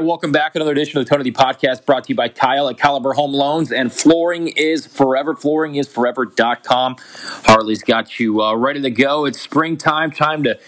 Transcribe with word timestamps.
welcome 0.00 0.30
back. 0.30 0.54
Another 0.54 0.70
edition 0.72 0.98
of 0.98 1.04
the 1.04 1.10
Tony 1.10 1.24
D 1.24 1.32
podcast 1.32 1.84
brought 1.84 2.04
to 2.04 2.10
you 2.10 2.14
by 2.14 2.28
Kyle 2.28 2.68
at 2.68 2.78
Caliber 2.78 3.14
Home 3.14 3.32
Loans 3.32 3.72
and 3.72 3.92
Flooring 3.92 4.48
is 4.48 4.86
Forever. 4.86 5.34
Flooring 5.34 5.74
is 5.74 5.88
Forever.com. 5.88 6.96
Harley's 7.44 7.82
got 7.82 8.20
you 8.20 8.40
uh, 8.40 8.54
ready 8.54 8.80
to 8.80 8.90
go. 8.90 9.24
It's 9.24 9.40
springtime, 9.40 10.12
time 10.12 10.44
to 10.44 10.58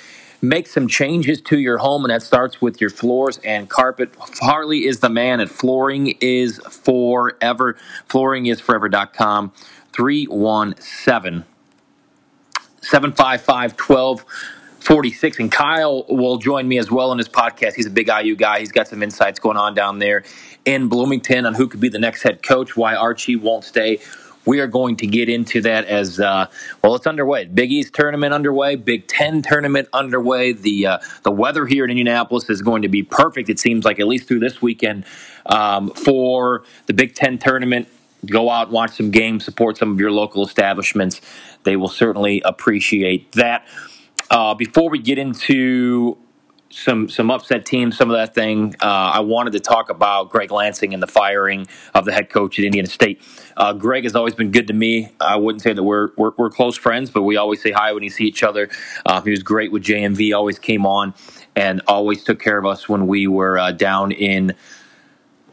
make 0.43 0.67
some 0.67 0.89
changes 0.89 1.41
to 1.43 1.59
your 1.59 1.79
home, 1.79 2.05
and 2.05 2.11
that 2.11 2.23
starts 2.23 2.61
with 2.61 2.81
your 2.81 2.91
floors 2.91 3.39
and 3.45 3.69
carpet. 3.69 4.15
Harley 4.41 4.87
is 4.87 5.01
the 5.01 5.11
man 5.11 5.41
at 5.41 5.49
Flooring 5.49 6.17
is 6.21 6.59
Forever. 6.59 7.77
Flooring 8.09 8.47
is 8.47 8.61
Forever.com. 8.61 9.53
317 9.93 11.45
755 12.81 13.77
12 13.77 14.25
46. 14.81 15.39
And 15.39 15.53
Kyle 15.53 16.05
will 16.09 16.39
join 16.39 16.67
me 16.67 16.79
as 16.79 16.91
well 16.91 17.13
in 17.13 17.19
his 17.19 17.29
podcast. 17.29 17.75
He's 17.75 17.87
a 17.87 17.91
big 17.91 18.09
IU 18.09 18.35
guy. 18.37 18.61
He's 18.61 18.73
got 18.73 18.89
some 18.89 19.03
insights 19.03 19.39
going 19.39 19.57
on 19.57 19.75
down 19.75 19.99
there 19.99 20.25
in 20.65 20.89
Bloomington 20.89 21.47
on 21.47 21.55
who 21.55 21.69
could 21.69 21.81
be 21.81 21.89
the 21.89 21.99
next 21.99 22.23
head 22.23 22.43
coach, 22.43 22.77
why 22.77 22.95
Archie 22.95 23.37
won't 23.37 23.65
stay. 23.65 24.01
We 24.47 24.61
are 24.61 24.67
going 24.67 24.97
to 24.97 25.07
get 25.07 25.29
into 25.29 25.61
that 25.63 25.85
as 25.85 26.19
uh, 26.19 26.47
well. 26.83 26.95
It's 26.95 27.07
underway. 27.07 27.45
Big 27.45 27.71
East 27.71 27.93
tournament 27.93 28.33
underway. 28.33 28.75
Big 28.75 29.07
Ten 29.07 29.43
tournament 29.43 29.89
underway. 29.93 30.53
The 30.53 30.87
uh, 30.87 30.99
the 31.25 31.31
weather 31.31 31.67
here 31.67 31.85
in 31.85 31.91
Indianapolis 31.91 32.49
is 32.49 32.63
going 32.63 32.83
to 32.83 32.89
be 32.89 33.03
perfect. 33.03 33.51
It 33.51 33.59
seems 33.59 33.85
like 33.85 34.01
at 34.01 34.07
least 34.07 34.27
through 34.27 34.41
this 34.41 34.63
weekend 34.63 35.05
um, 35.45 35.91
for 35.91 36.65
the 36.87 36.95
Big 36.95 37.15
Ten 37.15 37.39
tournament. 37.39 37.89
Go 38.27 38.51
out, 38.51 38.71
watch 38.71 38.93
some 38.93 39.11
games, 39.11 39.45
support 39.45 39.77
some 39.77 39.93
of 39.93 40.01
your 40.01 40.11
local 40.11 40.45
establishments. 40.45 41.21
They 41.65 41.77
will 41.77 41.89
certainly 41.89 42.41
appreciate 42.43 43.33
that. 43.33 43.67
Uh, 44.31 44.55
before 44.55 44.91
we 44.91 45.01
get 45.01 45.19
into 45.19 46.19
some 46.71 47.09
some 47.09 47.31
upset 47.33 47.67
teams, 47.67 47.97
some 47.97 48.11
of 48.11 48.17
that 48.17 48.35
thing, 48.35 48.77
uh, 48.81 48.87
I 49.15 49.21
wanted 49.21 49.53
to 49.55 49.61
talk 49.61 49.91
about 49.91 50.31
Greg 50.31 50.53
Lansing 50.53 50.95
and 50.95 51.03
the 51.03 51.09
firing 51.09 51.67
of 51.95 52.05
the 52.05 52.13
head 52.13 52.31
coach 52.31 52.59
at 52.61 52.65
Indiana 52.67 52.89
State. 52.89 53.23
Uh, 53.57 53.73
Greg 53.75 54.05
has 54.05 54.17
always 54.17 54.35
been 54.37 54.53
good 54.53 54.69
to 54.69 54.75
me. 54.75 55.11
I 55.21 55.37
wouldn't 55.37 55.63
say 55.63 55.73
that 55.73 55.83
we're, 55.83 56.11
we're, 56.17 56.33
we're 56.39 56.51
close 56.51 56.77
friends, 56.79 57.11
but 57.11 57.23
we 57.25 57.37
always 57.37 57.63
say 57.63 57.73
hi 57.73 57.93
when 57.93 58.03
we 58.03 58.11
see 58.11 58.25
each 58.25 58.45
other. 58.45 58.71
Uh, 59.07 59.21
he 59.23 59.31
was 59.33 59.43
great 59.43 59.73
with 59.73 59.83
JMV. 59.83 60.37
Always 60.37 60.61
came 60.61 60.87
on 60.87 61.15
and 61.57 61.83
always 61.89 62.25
took 62.25 62.41
care 62.41 62.59
of 62.59 62.67
us 62.67 62.89
when 62.89 63.09
we 63.09 63.27
were 63.27 63.59
uh, 63.59 63.73
down 63.73 64.13
in 64.13 64.55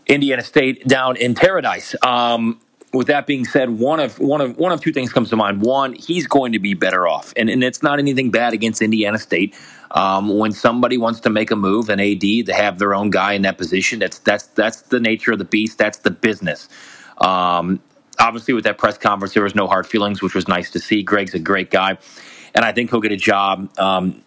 Indiana 0.08 0.44
State, 0.44 0.88
down 0.88 1.18
in 1.18 1.36
Paradise. 1.36 1.96
Um, 2.04 2.60
with 2.94 3.08
that 3.08 3.28
being 3.28 3.46
said, 3.46 3.70
one 3.70 4.00
of 4.00 4.20
one 4.20 4.42
of 4.42 4.58
one 4.58 4.72
of 4.72 4.82
two 4.82 4.94
things 4.94 5.12
comes 5.12 5.30
to 5.30 5.36
mind. 5.36 5.62
One, 5.62 5.94
he's 5.94 6.28
going 6.28 6.54
to 6.54 6.60
be 6.60 6.74
better 6.74 7.08
off, 7.08 7.34
and 7.36 7.50
and 7.50 7.64
it's 7.64 7.84
not 7.84 8.00
anything 8.00 8.32
bad 8.32 8.54
against 8.54 8.82
Indiana 8.82 9.20
State. 9.20 9.56
Um, 9.92 10.38
when 10.38 10.52
somebody 10.52 10.98
wants 10.98 11.22
to 11.22 11.30
make 11.30 11.50
a 11.52 11.56
move, 11.56 11.90
an 11.90 12.00
AD 12.00 12.22
to 12.22 12.54
have 12.54 12.78
their 12.78 12.94
own 12.94 13.10
guy 13.10 13.34
in 13.34 13.42
that 13.44 13.58
position, 13.58 14.00
that's 14.00 14.20
that's 14.20 14.48
that's 14.48 14.84
the 14.84 15.00
nature 15.00 15.34
of 15.34 15.40
the 15.40 15.46
beast. 15.46 15.78
That's 15.78 16.00
the 16.00 16.12
business. 16.12 16.70
Um, 17.20 17.82
obviously, 18.20 18.54
with 18.54 18.64
that 18.64 18.78
press 18.78 18.98
conference, 18.98 19.34
there 19.34 19.44
was 19.44 19.56
no 19.56 19.68
hard 19.68 19.86
feelings, 19.86 20.22
which 20.22 20.34
was 20.34 20.48
nice 20.48 20.72
to 20.72 20.80
see. 20.80 21.04
Greg's 21.04 21.34
a 21.34 21.40
great 21.40 21.72
guy, 21.72 21.98
and 22.56 22.64
I 22.64 22.72
think 22.72 22.90
he'll 22.90 23.02
get 23.02 23.12
a 23.12 23.18
job. 23.18 23.70
Um, 23.78 24.24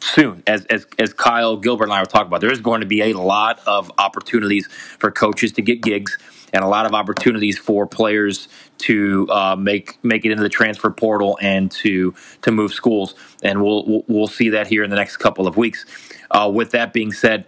soon, 0.00 0.42
as, 0.46 0.66
as 0.66 0.86
as 0.98 1.14
Kyle 1.14 1.56
Gilbert 1.56 1.84
and 1.84 1.92
I 1.94 2.00
were 2.00 2.06
talking 2.06 2.26
about, 2.26 2.42
there 2.42 2.52
is 2.52 2.60
going 2.60 2.80
to 2.80 2.86
be 2.86 3.00
a 3.00 3.14
lot 3.14 3.60
of 3.66 3.90
opportunities 3.96 4.66
for 4.98 5.10
coaches 5.10 5.52
to 5.52 5.62
get 5.62 5.80
gigs 5.80 6.18
and 6.52 6.64
a 6.64 6.68
lot 6.68 6.86
of 6.86 6.94
opportunities 6.94 7.58
for 7.58 7.86
players 7.86 8.48
to 8.78 9.28
uh, 9.30 9.56
make 9.56 10.02
make 10.04 10.24
it 10.24 10.30
into 10.30 10.42
the 10.42 10.48
transfer 10.48 10.90
portal 10.90 11.38
and 11.40 11.70
to 11.70 12.14
to 12.42 12.50
move 12.50 12.72
schools. 12.72 13.14
And 13.42 13.62
we'll 13.62 14.04
we'll 14.06 14.28
see 14.28 14.50
that 14.50 14.66
here 14.66 14.82
in 14.84 14.90
the 14.90 14.96
next 14.96 15.18
couple 15.18 15.46
of 15.46 15.56
weeks. 15.56 15.86
Uh, 16.30 16.50
with 16.52 16.72
that 16.72 16.92
being 16.92 17.12
said. 17.12 17.46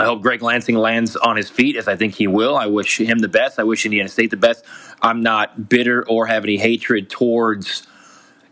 I 0.00 0.04
hope 0.04 0.22
Greg 0.22 0.42
Lansing 0.42 0.76
lands 0.76 1.16
on 1.16 1.36
his 1.36 1.50
feet, 1.50 1.74
as 1.74 1.88
I 1.88 1.96
think 1.96 2.14
he 2.14 2.28
will. 2.28 2.56
I 2.56 2.66
wish 2.66 3.00
him 3.00 3.18
the 3.18 3.26
best. 3.28 3.58
I 3.58 3.64
wish 3.64 3.84
Indiana 3.84 4.08
State 4.08 4.30
the 4.30 4.36
best. 4.36 4.64
I'm 5.02 5.22
not 5.22 5.68
bitter 5.68 6.08
or 6.08 6.26
have 6.26 6.44
any 6.44 6.56
hatred 6.56 7.10
towards 7.10 7.84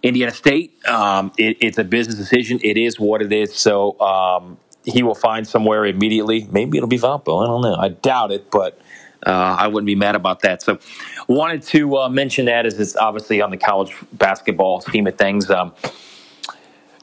Indiana 0.03 0.33
State. 0.33 0.85
Um, 0.87 1.33
it, 1.39 1.57
it's 1.61 1.79
a 1.79 1.85
business 1.85 2.17
decision. 2.17 2.59
It 2.65 2.77
is 2.77 2.99
what 2.99 3.23
it 3.23 3.33
is. 3.33 3.55
So 3.55 3.99
um, 4.01 4.59
he 4.85 5.03
will 5.05 5.15
find 5.15 5.47
somewhere 5.47 5.87
immediately. 5.87 6.49
Maybe 6.51 6.79
it'll 6.79 6.89
be 6.89 6.99
Valpo. 6.99 7.43
I 7.43 7.47
don't 7.47 7.63
know. 7.63 7.77
I 7.77 7.89
doubt 7.89 8.33
it, 8.33 8.51
but 8.51 8.81
uh, 9.27 9.57
I 9.59 9.67
wouldn't 9.69 9.87
be 9.87 9.97
mad 9.97 10.15
about 10.15 10.41
that. 10.43 10.63
So, 10.63 10.79
wanted 11.29 11.63
to 11.65 11.99
uh, 11.99 12.09
mention 12.09 12.47
that 12.47 12.67
as 12.67 12.79
it's 12.79 12.97
obviously 12.97 13.43
on 13.43 13.51
the 13.51 13.57
college 13.57 13.95
basketball 14.13 14.81
scheme 14.81 15.07
of 15.07 15.19
things. 15.19 15.51
Um, 15.51 15.75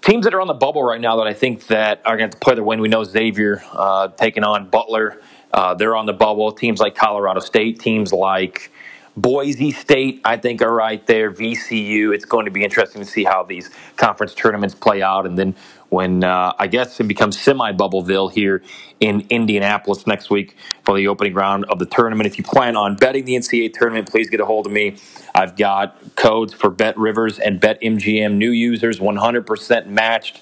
teams 0.02 0.26
that 0.26 0.34
are 0.34 0.42
on 0.42 0.48
the 0.48 0.54
bubble 0.54 0.84
right 0.84 1.02
now 1.02 1.18
that 1.18 1.28
I 1.28 1.34
think 1.34 1.68
that 1.68 2.02
are 2.06 2.18
going 2.18 2.30
to 2.30 2.38
play 2.38 2.56
their 2.56 2.64
win. 2.64 2.82
We 2.82 2.88
know 2.88 3.04
Xavier 3.04 3.64
uh, 3.72 4.10
taking 4.10 4.44
on 4.44 4.70
Butler. 4.70 5.22
Uh, 5.54 5.74
they're 5.76 5.96
on 5.96 6.06
the 6.06 6.14
bubble. 6.14 6.52
Teams 6.52 6.80
like 6.80 6.96
Colorado 6.96 7.40
State, 7.40 7.80
teams 7.80 8.12
like 8.12 8.72
Boise 9.16 9.72
State, 9.72 10.22
I 10.26 10.38
think, 10.38 10.62
are 10.62 10.74
right 10.74 11.06
there. 11.06 11.32
VCU. 11.32 12.14
It's 12.14 12.26
going 12.26 12.46
to 12.46 12.52
be 12.52 12.64
interesting 12.64 13.02
to 13.02 13.08
see 13.08 13.24
how 13.24 13.44
these 13.44 13.70
conference 13.96 14.34
tournaments 14.34 14.74
play 14.74 15.02
out. 15.02 15.26
And 15.26 15.38
then 15.38 15.56
when 15.94 16.24
uh, 16.24 16.54
I 16.60 16.68
guess 16.68 17.00
it 17.00 17.06
becomes 17.08 17.40
semi 17.40 17.72
Bubbleville 17.72 18.34
here 18.34 18.64
in 19.00 19.28
Indianapolis 19.30 20.08
next 20.08 20.30
week 20.32 20.58
for 20.84 20.98
the 20.98 21.08
opening 21.08 21.36
round 21.36 21.66
of 21.66 21.80
the 21.80 21.86
tournament. 21.86 22.28
If 22.28 22.38
you 22.40 22.44
plan 22.44 22.76
on 22.76 22.96
betting 22.98 23.26
the 23.26 23.36
NCAA 23.36 23.74
tournament, 23.74 24.10
please 24.10 24.30
get 24.30 24.42
a 24.42 24.46
hold 24.46 24.66
of 24.66 24.74
me. 24.74 24.98
I've 25.36 25.56
got 25.56 26.16
codes 26.16 26.54
for 26.54 26.72
Bet 26.72 26.98
Rivers 26.98 27.40
and 27.40 27.60
Bet 27.60 27.80
MGM 27.82 28.36
new 28.36 28.52
users, 28.52 29.00
100% 29.00 29.88
matched 29.88 30.42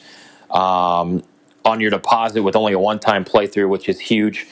um, 0.49 1.23
on 1.65 1.81
your 1.81 1.91
deposit 1.91 2.43
with 2.43 2.55
only 2.55 2.73
a 2.73 2.79
one 2.79 2.99
time 2.99 3.25
playthrough, 3.25 3.69
which 3.69 3.89
is 3.89 3.99
huge. 3.99 4.47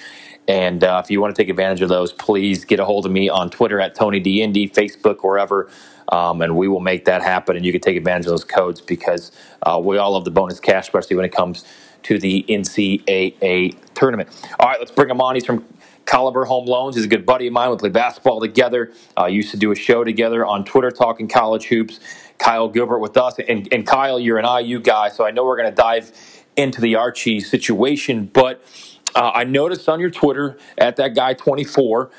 And 0.47 0.83
uh, 0.83 1.01
if 1.03 1.11
you 1.11 1.21
want 1.21 1.35
to 1.35 1.41
take 1.41 1.49
advantage 1.49 1.81
of 1.81 1.89
those, 1.89 2.11
please 2.11 2.65
get 2.65 2.79
a 2.79 2.85
hold 2.85 3.05
of 3.05 3.11
me 3.11 3.29
on 3.29 3.49
Twitter 3.49 3.79
at 3.79 3.93
Tony 3.93 4.19
D 4.19 4.41
Indy, 4.41 4.67
Facebook, 4.67 5.17
wherever, 5.21 5.69
um, 6.11 6.41
and 6.41 6.57
we 6.57 6.67
will 6.67 6.79
make 6.79 7.05
that 7.05 7.21
happen. 7.21 7.55
And 7.55 7.65
you 7.65 7.71
can 7.71 7.81
take 7.81 7.95
advantage 7.95 8.25
of 8.25 8.31
those 8.31 8.43
codes 8.43 8.81
because 8.81 9.31
uh, 9.61 9.79
we 9.83 9.97
all 9.97 10.13
love 10.13 10.25
the 10.25 10.31
bonus 10.31 10.59
cash, 10.59 10.85
especially 10.85 11.15
when 11.15 11.25
it 11.25 11.31
comes 11.31 11.65
to 12.03 12.17
the 12.17 12.45
NCAA 12.49 13.75
tournament. 13.93 14.29
All 14.59 14.67
right, 14.67 14.79
let's 14.79 14.91
bring 14.91 15.09
him 15.09 15.21
on. 15.21 15.35
He's 15.35 15.45
from 15.45 15.65
Caliber 16.07 16.45
Home 16.45 16.65
Loans. 16.65 16.95
He's 16.95 17.05
a 17.05 17.09
good 17.09 17.25
buddy 17.25 17.45
of 17.45 17.53
mine. 17.53 17.69
We 17.69 17.77
play 17.77 17.89
basketball 17.89 18.39
together. 18.39 18.91
Uh, 19.15 19.25
used 19.25 19.51
to 19.51 19.57
do 19.57 19.71
a 19.71 19.75
show 19.75 20.03
together 20.03 20.45
on 20.45 20.65
Twitter 20.65 20.89
talking 20.89 21.27
college 21.27 21.65
hoops. 21.65 21.99
Kyle 22.39 22.69
Gilbert 22.69 22.99
with 22.99 23.17
us. 23.17 23.37
And, 23.47 23.67
and 23.71 23.85
Kyle, 23.85 24.19
you're 24.19 24.39
an 24.39 24.65
IU 24.65 24.79
guy, 24.79 25.09
so 25.09 25.25
I 25.25 25.31
know 25.31 25.43
we're 25.43 25.57
going 25.57 25.69
to 25.69 25.75
dive 25.75 26.11
into 26.55 26.81
the 26.81 26.95
Archie 26.95 27.39
situation, 27.39 28.25
but– 28.25 28.63
uh, 29.15 29.31
I 29.33 29.43
noticed 29.43 29.87
on 29.89 29.99
your 29.99 30.09
Twitter 30.09 30.57
at 30.77 30.95
that 30.97 31.15
guy 31.15 31.33
24, 31.33 32.11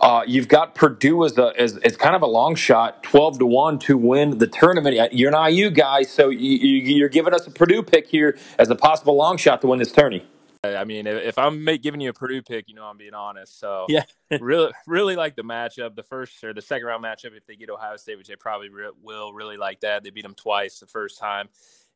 uh, 0.00 0.24
you've 0.26 0.48
got 0.48 0.74
Purdue 0.74 1.24
as, 1.24 1.38
a, 1.38 1.52
as, 1.56 1.76
as 1.78 1.96
kind 1.96 2.16
of 2.16 2.22
a 2.22 2.26
long 2.26 2.56
shot, 2.56 3.02
12 3.04 3.38
to 3.38 3.46
1 3.46 3.78
to 3.80 3.96
win 3.96 4.38
the 4.38 4.48
tournament. 4.48 4.98
Uh, 4.98 5.08
you're 5.12 5.34
an 5.34 5.54
IU 5.54 5.70
guy, 5.70 6.02
so 6.02 6.28
you, 6.28 7.04
are 7.04 7.08
giving 7.08 7.32
us 7.32 7.46
a 7.46 7.50
Purdue 7.50 7.82
pick 7.82 8.08
here 8.08 8.36
as 8.58 8.68
a 8.68 8.74
possible 8.74 9.14
long 9.14 9.36
shot 9.36 9.60
to 9.60 9.68
win 9.68 9.78
this 9.78 9.92
tourney. 9.92 10.26
I 10.64 10.84
mean, 10.84 11.08
if 11.08 11.38
I'm 11.38 11.64
giving 11.82 12.00
you 12.00 12.10
a 12.10 12.12
Purdue 12.12 12.42
pick, 12.42 12.68
you 12.68 12.76
know 12.76 12.84
I'm 12.84 12.96
being 12.96 13.14
honest. 13.14 13.58
So 13.58 13.86
yeah, 13.88 14.04
really, 14.40 14.70
really 14.86 15.16
like 15.16 15.34
the 15.34 15.42
matchup, 15.42 15.96
the 15.96 16.04
first 16.04 16.44
or 16.44 16.54
the 16.54 16.62
second 16.62 16.86
round 16.86 17.02
matchup. 17.02 17.36
If 17.36 17.46
they 17.46 17.56
get 17.56 17.68
Ohio 17.68 17.96
State, 17.96 18.16
which 18.16 18.28
they 18.28 18.36
probably 18.36 18.68
re- 18.68 18.92
will, 19.02 19.32
really 19.32 19.56
like 19.56 19.80
that. 19.80 20.04
They 20.04 20.10
beat 20.10 20.22
them 20.22 20.36
twice 20.36 20.78
the 20.78 20.86
first 20.86 21.18
time 21.18 21.48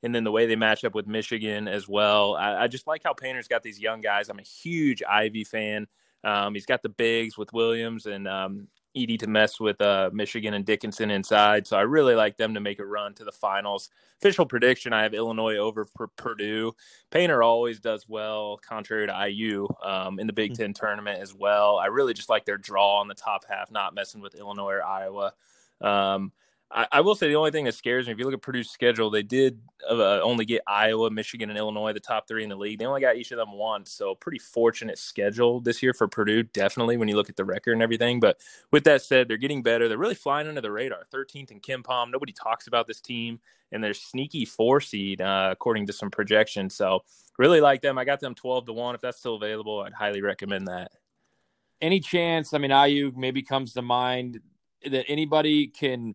and 0.06 0.14
then 0.14 0.22
the 0.22 0.30
way 0.30 0.46
they 0.46 0.54
match 0.54 0.84
up 0.84 0.94
with 0.94 1.08
Michigan 1.08 1.66
as 1.66 1.88
well. 1.88 2.36
I, 2.36 2.62
I 2.62 2.66
just 2.68 2.86
like 2.86 3.02
how 3.04 3.12
Painter's 3.12 3.48
got 3.48 3.64
these 3.64 3.80
young 3.80 4.00
guys. 4.00 4.28
I'm 4.28 4.38
a 4.38 4.42
huge 4.42 5.02
Ivey 5.02 5.42
fan. 5.42 5.88
Um, 6.22 6.54
he's 6.54 6.64
got 6.64 6.82
the 6.82 6.88
bigs 6.88 7.36
with 7.36 7.52
Williams 7.52 8.06
and 8.06 8.28
um, 8.28 8.68
Edey 8.96 9.18
to 9.18 9.26
mess 9.26 9.58
with 9.58 9.80
uh, 9.80 10.10
Michigan 10.12 10.54
and 10.54 10.64
Dickinson 10.64 11.10
inside. 11.10 11.66
So 11.66 11.76
I 11.76 11.82
really 11.82 12.14
like 12.14 12.36
them 12.36 12.54
to 12.54 12.60
make 12.60 12.78
a 12.78 12.86
run 12.86 13.14
to 13.14 13.24
the 13.24 13.32
finals. 13.32 13.90
Official 14.20 14.46
prediction: 14.46 14.92
I 14.92 15.02
have 15.02 15.12
Illinois 15.12 15.56
over 15.56 15.84
for 15.84 16.06
Purdue. 16.06 16.72
Painter 17.10 17.42
always 17.42 17.80
does 17.80 18.08
well, 18.08 18.58
contrary 18.58 19.08
to 19.08 19.28
IU 19.28 19.66
um, 19.84 20.20
in 20.20 20.28
the 20.28 20.32
Big 20.32 20.52
mm-hmm. 20.52 20.62
Ten 20.62 20.72
tournament 20.72 21.20
as 21.20 21.34
well. 21.34 21.78
I 21.78 21.86
really 21.86 22.14
just 22.14 22.30
like 22.30 22.44
their 22.44 22.58
draw 22.58 23.00
on 23.00 23.08
the 23.08 23.14
top 23.14 23.44
half, 23.48 23.72
not 23.72 23.92
messing 23.92 24.20
with 24.20 24.36
Illinois 24.36 24.74
or 24.74 24.84
Iowa. 24.84 25.32
Um, 25.80 26.30
I, 26.70 26.86
I, 26.90 27.00
will 27.00 27.14
say 27.14 27.28
the 27.28 27.36
only 27.36 27.52
thing 27.52 27.64
that 27.66 27.74
scares 27.74 28.06
me, 28.06 28.12
if 28.12 28.18
you 28.18 28.24
look 28.24 28.34
at 28.34 28.42
Purdue's 28.42 28.70
schedule, 28.70 29.08
they 29.08 29.22
did 29.22 29.60
uh, 29.88 30.20
only 30.20 30.44
get 30.44 30.62
Iowa, 30.66 31.10
Michigan, 31.10 31.48
and 31.48 31.58
Illinois, 31.58 31.92
the 31.92 32.00
top 32.00 32.26
three 32.26 32.42
in 32.42 32.48
the 32.48 32.56
league. 32.56 32.80
They 32.80 32.86
only 32.86 33.00
got 33.00 33.16
each 33.16 33.30
of 33.30 33.38
them 33.38 33.52
once, 33.52 33.92
so 33.92 34.16
pretty 34.16 34.40
fortunate 34.40 34.98
schedule 34.98 35.60
this 35.60 35.80
year 35.80 35.94
for 35.94 36.08
Purdue. 36.08 36.42
Definitely, 36.42 36.96
when 36.96 37.06
you 37.06 37.14
look 37.14 37.28
at 37.28 37.36
the 37.36 37.44
record 37.44 37.72
and 37.72 37.82
everything. 37.82 38.18
But 38.18 38.40
with 38.72 38.82
that 38.84 39.02
said, 39.02 39.28
they're 39.28 39.36
getting 39.36 39.62
better. 39.62 39.88
They're 39.88 39.96
really 39.96 40.16
flying 40.16 40.48
under 40.48 40.60
the 40.60 40.72
radar. 40.72 41.06
13th 41.14 41.52
KenPom. 41.62 42.10
Nobody 42.10 42.32
talks 42.32 42.66
about 42.66 42.88
this 42.88 43.00
team, 43.00 43.38
and 43.70 43.82
they're 43.82 43.94
sneaky 43.94 44.44
four 44.44 44.80
seed 44.80 45.20
uh, 45.20 45.50
according 45.52 45.86
to 45.86 45.92
some 45.92 46.10
projections. 46.10 46.74
So 46.74 47.04
really 47.38 47.60
like 47.60 47.80
them. 47.80 47.96
I 47.96 48.04
got 48.04 48.18
them 48.18 48.34
12 48.34 48.66
to 48.66 48.72
one. 48.72 48.96
If 48.96 49.00
that's 49.00 49.18
still 49.18 49.36
available, 49.36 49.82
I'd 49.82 49.92
highly 49.92 50.20
recommend 50.20 50.66
that. 50.66 50.90
Any 51.80 52.00
chance? 52.00 52.54
I 52.54 52.58
mean, 52.58 52.72
IU 52.72 53.12
maybe 53.14 53.42
comes 53.42 53.74
to 53.74 53.82
mind 53.82 54.40
that 54.90 55.04
anybody 55.08 55.68
can 55.68 56.14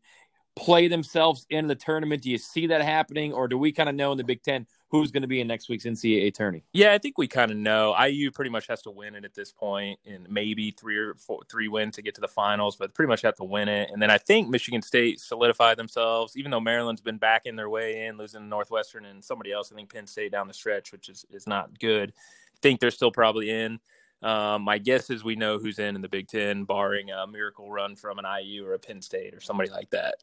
play 0.61 0.87
themselves 0.87 1.47
into 1.49 1.67
the 1.67 1.75
tournament? 1.75 2.21
Do 2.21 2.29
you 2.29 2.37
see 2.37 2.67
that 2.67 2.81
happening, 2.81 3.33
or 3.33 3.47
do 3.47 3.57
we 3.57 3.71
kind 3.71 3.89
of 3.89 3.95
know 3.95 4.11
in 4.11 4.17
the 4.17 4.23
Big 4.23 4.43
Ten 4.43 4.67
who's 4.89 5.09
going 5.09 5.23
to 5.23 5.27
be 5.27 5.41
in 5.41 5.47
next 5.47 5.69
week's 5.69 5.85
NCAA 5.85 6.33
tourney? 6.35 6.63
Yeah, 6.71 6.93
I 6.93 6.99
think 6.99 7.17
we 7.17 7.27
kind 7.27 7.49
of 7.49 7.57
know. 7.57 7.95
IU 7.99 8.29
pretty 8.29 8.51
much 8.51 8.67
has 8.67 8.81
to 8.83 8.91
win 8.91 9.15
it 9.15 9.25
at 9.25 9.33
this 9.33 9.51
point, 9.51 9.99
and 10.05 10.29
maybe 10.29 10.69
three 10.69 10.97
or 10.97 11.15
four, 11.15 11.41
three 11.49 11.67
wins 11.67 11.95
to 11.95 12.03
get 12.03 12.13
to 12.15 12.21
the 12.21 12.27
finals, 12.27 12.75
but 12.75 12.93
pretty 12.93 13.09
much 13.09 13.23
have 13.23 13.35
to 13.37 13.43
win 13.43 13.69
it. 13.69 13.89
And 13.91 13.99
then 13.99 14.11
I 14.11 14.19
think 14.19 14.49
Michigan 14.49 14.83
State 14.83 15.19
solidified 15.19 15.77
themselves, 15.77 16.37
even 16.37 16.51
though 16.51 16.59
Maryland's 16.59 17.01
been 17.01 17.17
backing 17.17 17.55
their 17.55 17.69
way 17.69 18.05
in, 18.05 18.17
losing 18.17 18.47
Northwestern 18.47 19.05
and 19.05 19.23
somebody 19.23 19.51
else. 19.51 19.71
I 19.71 19.75
think 19.75 19.91
Penn 19.91 20.05
State 20.05 20.31
down 20.31 20.47
the 20.47 20.53
stretch, 20.53 20.91
which 20.91 21.09
is 21.09 21.25
is 21.31 21.47
not 21.47 21.79
good. 21.79 22.13
I 22.55 22.59
think 22.61 22.79
they're 22.79 22.91
still 22.91 23.11
probably 23.11 23.49
in. 23.49 23.79
Um, 24.21 24.61
my 24.61 24.77
guess 24.77 25.09
is 25.09 25.23
we 25.23 25.35
know 25.35 25.57
who's 25.57 25.79
in 25.79 25.95
in 25.95 26.01
the 26.03 26.09
Big 26.09 26.27
Ten, 26.27 26.65
barring 26.65 27.09
a 27.09 27.25
miracle 27.25 27.71
run 27.71 27.95
from 27.95 28.19
an 28.19 28.25
IU 28.25 28.63
or 28.63 28.75
a 28.75 28.79
Penn 28.79 29.01
State 29.01 29.33
or 29.33 29.41
somebody 29.41 29.71
like 29.71 29.89
that. 29.89 30.15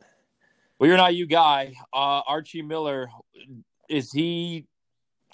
Well, 0.79 0.89
you're 0.89 0.97
not 0.97 1.15
you 1.15 1.27
guy. 1.27 1.75
Uh, 1.93 2.23
Archie 2.27 2.63
Miller, 2.63 3.09
is 3.89 4.13
he? 4.13 4.67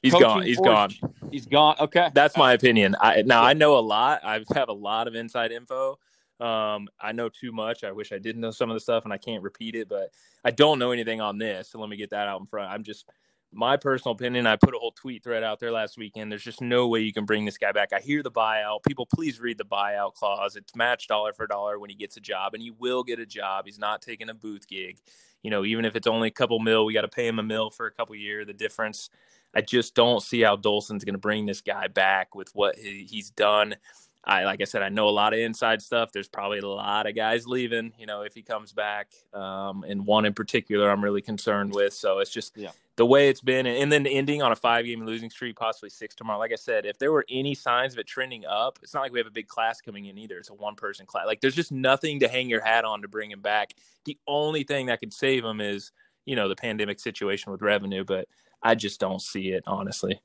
He's 0.02 0.12
gone. 0.12 0.42
He's 0.42 0.60
gone. 0.60 0.90
He's 1.30 1.46
gone. 1.46 1.76
Okay, 1.80 2.10
that's 2.14 2.36
my 2.36 2.52
opinion. 2.52 2.94
I 3.00 3.22
now 3.22 3.42
I 3.42 3.54
know 3.54 3.78
a 3.78 3.80
lot. 3.80 4.20
I 4.24 4.42
have 4.54 4.68
a 4.68 4.74
lot 4.74 5.08
of 5.08 5.14
inside 5.14 5.52
info. 5.52 5.98
Um, 6.40 6.88
I 7.00 7.12
know 7.12 7.28
too 7.28 7.52
much. 7.52 7.84
I 7.84 7.92
wish 7.92 8.12
I 8.12 8.18
didn't 8.18 8.40
know 8.40 8.50
some 8.50 8.70
of 8.70 8.74
the 8.74 8.80
stuff, 8.80 9.04
and 9.04 9.12
I 9.12 9.18
can't 9.18 9.42
repeat 9.42 9.74
it. 9.74 9.88
But 9.88 10.10
I 10.44 10.50
don't 10.50 10.78
know 10.78 10.90
anything 10.90 11.20
on 11.20 11.38
this. 11.38 11.70
So 11.70 11.78
let 11.78 11.88
me 11.88 11.96
get 11.96 12.10
that 12.10 12.28
out 12.28 12.40
in 12.40 12.46
front. 12.46 12.70
I'm 12.70 12.84
just 12.84 13.06
my 13.54 13.76
personal 13.76 14.14
opinion, 14.14 14.46
I 14.46 14.56
put 14.56 14.74
a 14.74 14.78
whole 14.78 14.92
tweet 14.92 15.22
thread 15.22 15.42
out 15.42 15.60
there 15.60 15.70
last 15.70 15.96
weekend. 15.96 16.30
There's 16.30 16.42
just 16.42 16.60
no 16.60 16.88
way 16.88 17.00
you 17.00 17.12
can 17.12 17.24
bring 17.24 17.44
this 17.44 17.58
guy 17.58 17.72
back. 17.72 17.92
I 17.92 18.00
hear 18.00 18.22
the 18.22 18.30
buyout. 18.30 18.82
People, 18.86 19.06
please 19.06 19.40
read 19.40 19.58
the 19.58 19.64
buyout 19.64 20.14
clause. 20.14 20.56
It's 20.56 20.74
matched 20.74 21.08
dollar 21.08 21.32
for 21.32 21.46
dollar 21.46 21.78
when 21.78 21.90
he 21.90 21.96
gets 21.96 22.16
a 22.16 22.20
job, 22.20 22.54
and 22.54 22.62
he 22.62 22.70
will 22.70 23.02
get 23.02 23.18
a 23.18 23.26
job. 23.26 23.66
He's 23.66 23.78
not 23.78 24.02
taking 24.02 24.28
a 24.28 24.34
booth 24.34 24.66
gig. 24.68 24.98
You 25.44 25.50
know, 25.50 25.64
even 25.64 25.84
if 25.84 25.94
it's 25.94 26.06
only 26.06 26.28
a 26.28 26.32
couple 26.32 26.58
mil, 26.58 26.86
we 26.86 26.94
got 26.94 27.02
to 27.02 27.08
pay 27.08 27.28
him 27.28 27.38
a 27.38 27.42
mil 27.42 27.70
for 27.70 27.86
a 27.86 27.92
couple 27.92 28.16
year. 28.16 28.46
The 28.46 28.54
difference, 28.54 29.10
I 29.54 29.60
just 29.60 29.94
don't 29.94 30.22
see 30.22 30.40
how 30.40 30.56
Dolson's 30.56 31.04
going 31.04 31.14
to 31.14 31.18
bring 31.18 31.44
this 31.44 31.60
guy 31.60 31.86
back 31.86 32.34
with 32.34 32.48
what 32.54 32.76
he, 32.76 33.06
he's 33.08 33.30
done. 33.30 33.76
I 34.26 34.44
like 34.44 34.62
I 34.62 34.64
said, 34.64 34.82
I 34.82 34.88
know 34.88 35.08
a 35.08 35.10
lot 35.10 35.34
of 35.34 35.38
inside 35.38 35.82
stuff. 35.82 36.10
There's 36.10 36.28
probably 36.28 36.58
a 36.58 36.66
lot 36.66 37.06
of 37.06 37.14
guys 37.14 37.46
leaving, 37.46 37.92
you 37.98 38.06
know, 38.06 38.22
if 38.22 38.34
he 38.34 38.42
comes 38.42 38.72
back. 38.72 39.12
Um, 39.34 39.84
and 39.86 40.06
one 40.06 40.24
in 40.24 40.32
particular, 40.32 40.90
I'm 40.90 41.04
really 41.04 41.20
concerned 41.20 41.74
with. 41.74 41.92
So 41.92 42.20
it's 42.20 42.30
just 42.30 42.56
yeah. 42.56 42.70
the 42.96 43.04
way 43.04 43.28
it's 43.28 43.42
been, 43.42 43.66
and 43.66 43.92
then 43.92 44.06
ending 44.06 44.40
on 44.40 44.50
a 44.50 44.56
five 44.56 44.86
game 44.86 45.04
losing 45.04 45.28
streak, 45.28 45.56
possibly 45.56 45.90
six 45.90 46.14
tomorrow. 46.14 46.38
Like 46.38 46.52
I 46.52 46.56
said, 46.56 46.86
if 46.86 46.98
there 46.98 47.12
were 47.12 47.26
any 47.28 47.54
signs 47.54 47.92
of 47.92 47.98
it 47.98 48.06
trending 48.06 48.46
up, 48.46 48.78
it's 48.82 48.94
not 48.94 49.00
like 49.00 49.12
we 49.12 49.18
have 49.18 49.26
a 49.26 49.32
big 49.32 49.46
class 49.46 49.82
coming 49.82 50.06
in 50.06 50.16
either. 50.16 50.38
It's 50.38 50.50
a 50.50 50.54
one 50.54 50.74
person 50.74 51.04
class. 51.04 51.26
Like 51.26 51.42
there's 51.42 51.54
just 51.54 51.72
nothing 51.72 52.20
to 52.20 52.28
hang 52.28 52.48
your 52.48 52.64
hat 52.64 52.86
on 52.86 53.02
to 53.02 53.08
bring 53.08 53.30
him 53.30 53.42
back. 53.42 53.74
The 54.06 54.16
only 54.26 54.64
thing 54.64 54.86
that 54.86 55.00
could 55.00 55.12
save 55.12 55.44
him 55.44 55.60
is, 55.60 55.92
you 56.24 56.34
know, 56.34 56.48
the 56.48 56.56
pandemic 56.56 56.98
situation 56.98 57.52
with 57.52 57.60
revenue, 57.60 58.04
but 58.04 58.26
I 58.62 58.74
just 58.74 59.00
don't 59.00 59.20
see 59.20 59.48
it 59.50 59.64
honestly. 59.66 60.22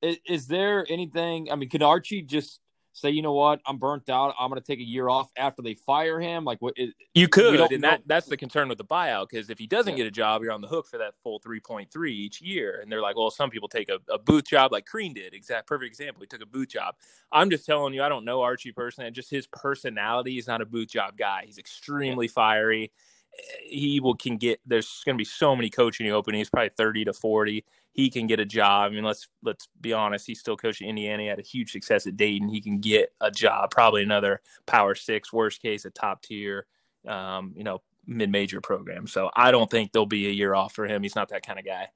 Is, 0.00 0.18
is 0.24 0.46
there 0.46 0.86
anything? 0.88 1.50
I 1.50 1.56
mean, 1.56 1.68
could 1.68 1.82
Archie 1.82 2.22
just 2.22 2.60
say, 2.96 3.10
you 3.10 3.20
know 3.20 3.34
what, 3.34 3.60
I'm 3.66 3.76
burnt 3.76 4.08
out. 4.08 4.34
I'm 4.38 4.48
going 4.48 4.60
to 4.60 4.66
take 4.66 4.80
a 4.80 4.84
year 4.84 5.08
off 5.08 5.30
after 5.36 5.60
they 5.60 5.74
fire 5.74 6.18
him? 6.18 6.44
Like, 6.44 6.60
what? 6.62 6.74
You 7.14 7.28
could, 7.28 7.60
and 7.72 7.84
that 7.84 8.02
that's 8.06 8.26
the 8.26 8.36
concern 8.36 8.68
with 8.68 8.78
the 8.78 8.84
buyout 8.84 9.28
because 9.30 9.50
if 9.50 9.58
he 9.58 9.66
doesn't 9.66 9.92
yeah. 9.92 9.98
get 9.98 10.06
a 10.06 10.10
job, 10.10 10.42
you're 10.42 10.52
on 10.52 10.62
the 10.62 10.68
hook 10.68 10.86
for 10.86 10.98
that 10.98 11.14
full 11.22 11.38
3.3 11.40 12.08
each 12.08 12.40
year. 12.40 12.80
And 12.82 12.90
they're 12.90 13.02
like, 13.02 13.16
well, 13.16 13.30
some 13.30 13.50
people 13.50 13.68
take 13.68 13.90
a, 13.90 13.98
a 14.10 14.18
booth 14.18 14.46
job, 14.46 14.72
like 14.72 14.86
Crean 14.86 15.12
did. 15.12 15.34
Exact 15.34 15.66
perfect 15.66 15.88
example. 15.88 16.22
He 16.22 16.26
took 16.26 16.42
a 16.42 16.46
booth 16.46 16.68
job. 16.68 16.94
I'm 17.30 17.50
just 17.50 17.66
telling 17.66 17.92
you, 17.92 18.02
I 18.02 18.08
don't 18.08 18.24
know 18.24 18.40
Archie 18.40 18.72
personally. 18.72 19.10
Just 19.10 19.30
his 19.30 19.46
personality. 19.46 20.32
He's 20.32 20.46
not 20.46 20.62
a 20.62 20.66
booth 20.66 20.88
job 20.88 21.16
guy. 21.18 21.42
He's 21.44 21.58
extremely 21.58 22.26
yeah. 22.26 22.32
fiery 22.32 22.92
he 23.62 24.00
will 24.00 24.14
can 24.14 24.36
get 24.36 24.60
there's 24.66 25.02
going 25.04 25.14
to 25.14 25.18
be 25.18 25.24
so 25.24 25.54
many 25.54 25.68
coaching 25.68 26.10
openings 26.10 26.48
probably 26.48 26.70
30 26.76 27.06
to 27.06 27.12
40 27.12 27.64
he 27.92 28.10
can 28.10 28.26
get 28.26 28.40
a 28.40 28.44
job 28.44 28.90
i 28.90 28.94
mean 28.94 29.04
let's 29.04 29.28
let's 29.42 29.68
be 29.80 29.92
honest 29.92 30.26
he's 30.26 30.40
still 30.40 30.56
coaching 30.56 30.88
indiana 30.88 31.22
he 31.22 31.28
had 31.28 31.38
a 31.38 31.42
huge 31.42 31.72
success 31.72 32.06
at 32.06 32.16
dayton 32.16 32.48
he 32.48 32.60
can 32.60 32.78
get 32.78 33.12
a 33.20 33.30
job 33.30 33.70
probably 33.70 34.02
another 34.02 34.40
power 34.66 34.94
six 34.94 35.32
worst 35.32 35.60
case 35.60 35.84
a 35.84 35.90
top 35.90 36.22
tier 36.22 36.66
um, 37.06 37.52
you 37.56 37.64
know 37.64 37.82
mid-major 38.06 38.60
program 38.60 39.06
so 39.06 39.30
i 39.36 39.50
don't 39.50 39.70
think 39.70 39.92
there'll 39.92 40.06
be 40.06 40.28
a 40.28 40.32
year 40.32 40.54
off 40.54 40.72
for 40.72 40.86
him 40.86 41.02
he's 41.02 41.16
not 41.16 41.28
that 41.28 41.44
kind 41.44 41.58
of 41.58 41.64
guy 41.64 41.88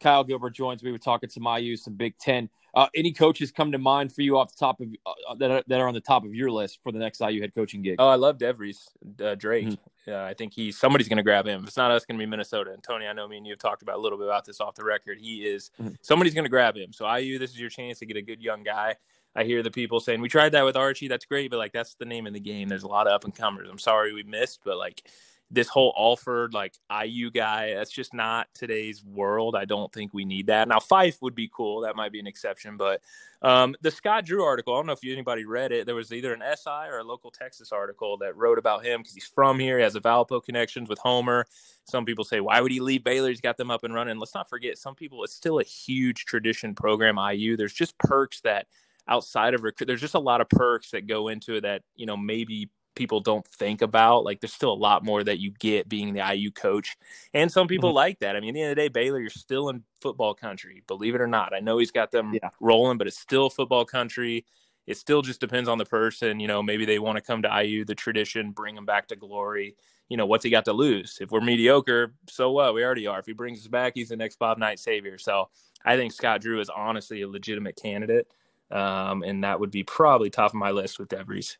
kyle 0.00 0.24
gilbert 0.24 0.54
joins 0.54 0.82
me 0.82 0.90
we're 0.90 0.98
talking 0.98 1.28
to 1.28 1.40
mayu 1.40 1.78
some 1.78 1.94
big 1.94 2.16
ten 2.18 2.48
uh, 2.76 2.88
any 2.94 3.10
coaches 3.10 3.50
come 3.50 3.72
to 3.72 3.78
mind 3.78 4.12
for 4.12 4.20
you 4.20 4.36
off 4.36 4.54
the 4.54 4.58
top 4.58 4.80
of 4.80 4.88
uh, 5.06 5.34
that, 5.36 5.50
are, 5.50 5.64
that 5.66 5.80
are 5.80 5.88
on 5.88 5.94
the 5.94 6.00
top 6.00 6.24
of 6.26 6.34
your 6.34 6.50
list 6.50 6.78
for 6.82 6.92
the 6.92 6.98
next 6.98 7.20
IU 7.20 7.40
head 7.40 7.54
coaching 7.54 7.80
gig? 7.80 7.96
Oh, 7.98 8.06
I 8.06 8.16
love 8.16 8.36
DeVries 8.36 8.76
uh, 9.24 9.34
Drake. 9.34 9.68
Mm-hmm. 9.68 9.82
I 10.08 10.34
think 10.34 10.52
he's 10.52 10.78
somebody's 10.78 11.08
going 11.08 11.16
to 11.16 11.22
grab 11.22 11.46
him. 11.46 11.62
If 11.62 11.68
it's 11.68 11.76
not 11.76 11.90
us, 11.90 12.04
going 12.04 12.18
to 12.18 12.22
be 12.24 12.28
Minnesota. 12.30 12.72
And 12.72 12.82
Tony, 12.82 13.06
I 13.06 13.12
know 13.12 13.26
me 13.26 13.38
and 13.38 13.46
you 13.46 13.52
have 13.52 13.58
talked 13.58 13.82
about 13.82 13.96
a 13.96 14.00
little 14.00 14.18
bit 14.18 14.26
about 14.26 14.44
this 14.44 14.60
off 14.60 14.74
the 14.74 14.84
record. 14.84 15.18
He 15.18 15.46
is 15.46 15.70
mm-hmm. 15.80 15.94
somebody's 16.02 16.34
going 16.34 16.44
to 16.44 16.50
grab 16.50 16.76
him. 16.76 16.92
So 16.92 17.12
IU, 17.12 17.38
this 17.38 17.50
is 17.50 17.60
your 17.60 17.70
chance 17.70 17.98
to 17.98 18.06
get 18.06 18.16
a 18.16 18.22
good 18.22 18.40
young 18.40 18.62
guy. 18.62 18.96
I 19.34 19.44
hear 19.44 19.62
the 19.62 19.70
people 19.70 20.00
saying 20.00 20.20
we 20.20 20.28
tried 20.28 20.52
that 20.52 20.64
with 20.64 20.76
Archie. 20.76 21.08
That's 21.08 21.26
great, 21.26 21.50
but 21.50 21.58
like 21.58 21.72
that's 21.72 21.94
the 21.94 22.06
name 22.06 22.26
of 22.26 22.32
the 22.32 22.40
game. 22.40 22.68
There's 22.68 22.84
a 22.84 22.88
lot 22.88 23.06
of 23.06 23.12
up 23.12 23.24
and 23.24 23.34
comers. 23.34 23.68
I'm 23.70 23.78
sorry 23.78 24.14
we 24.14 24.22
missed, 24.22 24.60
but 24.64 24.78
like 24.78 25.02
this 25.50 25.68
whole 25.68 25.94
Alford 25.96 26.52
like 26.52 26.74
IU 26.90 27.30
guy, 27.30 27.74
that's 27.74 27.90
just 27.90 28.12
not 28.12 28.48
today's 28.52 29.04
world. 29.04 29.54
I 29.54 29.64
don't 29.64 29.92
think 29.92 30.12
we 30.12 30.24
need 30.24 30.48
that. 30.48 30.66
Now 30.66 30.80
Fife 30.80 31.18
would 31.22 31.34
be 31.34 31.48
cool. 31.52 31.82
That 31.82 31.94
might 31.94 32.10
be 32.10 32.18
an 32.18 32.26
exception, 32.26 32.76
but 32.76 33.00
um, 33.42 33.76
the 33.80 33.90
Scott 33.90 34.24
Drew 34.24 34.42
article, 34.42 34.74
I 34.74 34.78
don't 34.78 34.86
know 34.86 34.92
if 34.92 35.04
anybody 35.04 35.44
read 35.44 35.70
it. 35.70 35.86
There 35.86 35.94
was 35.94 36.12
either 36.12 36.34
an 36.34 36.42
SI 36.56 36.88
or 36.88 36.98
a 36.98 37.04
local 37.04 37.30
Texas 37.30 37.70
article 37.70 38.16
that 38.18 38.36
wrote 38.36 38.58
about 38.58 38.84
him 38.84 39.00
because 39.00 39.14
he's 39.14 39.26
from 39.26 39.58
here. 39.58 39.78
He 39.78 39.84
has 39.84 39.94
a 39.94 40.00
Valpo 40.00 40.42
connections 40.42 40.88
with 40.88 40.98
Homer. 40.98 41.46
Some 41.84 42.04
people 42.04 42.24
say, 42.24 42.40
why 42.40 42.60
would 42.60 42.72
he 42.72 42.80
leave 42.80 43.04
Baylor? 43.04 43.28
He's 43.28 43.40
got 43.40 43.56
them 43.56 43.70
up 43.70 43.84
and 43.84 43.94
running. 43.94 44.18
Let's 44.18 44.34
not 44.34 44.48
forget, 44.48 44.78
some 44.78 44.96
people, 44.96 45.22
it's 45.22 45.34
still 45.34 45.60
a 45.60 45.64
huge 45.64 46.24
tradition 46.24 46.74
program, 46.74 47.18
IU. 47.18 47.56
There's 47.56 47.72
just 47.72 47.96
perks 47.98 48.40
that 48.40 48.66
outside 49.06 49.54
of 49.54 49.62
recruit, 49.62 49.86
there's 49.86 50.00
just 50.00 50.14
a 50.14 50.18
lot 50.18 50.40
of 50.40 50.48
perks 50.48 50.90
that 50.90 51.06
go 51.06 51.28
into 51.28 51.56
it 51.56 51.60
that, 51.60 51.82
you 51.94 52.06
know, 52.06 52.16
maybe 52.16 52.68
people 52.96 53.20
don't 53.20 53.46
think 53.46 53.82
about. 53.82 54.24
Like 54.24 54.40
there's 54.40 54.52
still 54.52 54.72
a 54.72 54.74
lot 54.74 55.04
more 55.04 55.22
that 55.22 55.38
you 55.38 55.52
get 55.52 55.88
being 55.88 56.12
the 56.12 56.34
IU 56.34 56.50
coach. 56.50 56.96
And 57.34 57.52
some 57.52 57.68
people 57.68 57.90
mm-hmm. 57.90 57.96
like 57.96 58.18
that. 58.20 58.34
I 58.34 58.40
mean, 58.40 58.50
at 58.50 58.54
the 58.54 58.62
end 58.62 58.70
of 58.70 58.76
the 58.76 58.82
day, 58.82 58.88
Baylor, 58.88 59.20
you're 59.20 59.30
still 59.30 59.68
in 59.68 59.84
football 60.00 60.34
country, 60.34 60.82
believe 60.88 61.14
it 61.14 61.20
or 61.20 61.28
not. 61.28 61.54
I 61.54 61.60
know 61.60 61.78
he's 61.78 61.92
got 61.92 62.10
them 62.10 62.32
yeah. 62.34 62.50
rolling, 62.60 62.98
but 62.98 63.06
it's 63.06 63.18
still 63.18 63.48
football 63.48 63.84
country. 63.84 64.44
It 64.86 64.96
still 64.96 65.22
just 65.22 65.40
depends 65.40 65.68
on 65.68 65.78
the 65.78 65.84
person. 65.84 66.40
You 66.40 66.48
know, 66.48 66.62
maybe 66.62 66.84
they 66.84 66.98
want 66.98 67.16
to 67.16 67.22
come 67.22 67.42
to 67.42 67.62
IU, 67.62 67.84
the 67.84 67.94
tradition, 67.94 68.50
bring 68.50 68.74
them 68.74 68.86
back 68.86 69.08
to 69.08 69.16
glory. 69.16 69.76
You 70.08 70.16
know, 70.16 70.26
what's 70.26 70.44
he 70.44 70.50
got 70.50 70.64
to 70.66 70.72
lose? 70.72 71.18
If 71.20 71.30
we're 71.30 71.40
mediocre, 71.40 72.14
so 72.28 72.50
what? 72.52 72.74
We 72.74 72.84
already 72.84 73.06
are. 73.06 73.18
If 73.18 73.26
he 73.26 73.32
brings 73.32 73.60
us 73.60 73.66
back, 73.66 73.92
he's 73.96 74.10
the 74.10 74.16
next 74.16 74.38
Bob 74.38 74.58
Knight 74.58 74.78
savior. 74.78 75.18
So 75.18 75.48
I 75.84 75.96
think 75.96 76.12
Scott 76.12 76.40
Drew 76.40 76.60
is 76.60 76.70
honestly 76.70 77.22
a 77.22 77.28
legitimate 77.28 77.76
candidate. 77.76 78.28
Um, 78.70 79.22
and 79.22 79.44
that 79.44 79.58
would 79.60 79.70
be 79.70 79.82
probably 79.82 80.30
top 80.30 80.50
of 80.50 80.54
my 80.54 80.70
list 80.70 80.98
with 80.98 81.08
DeVries 81.08 81.56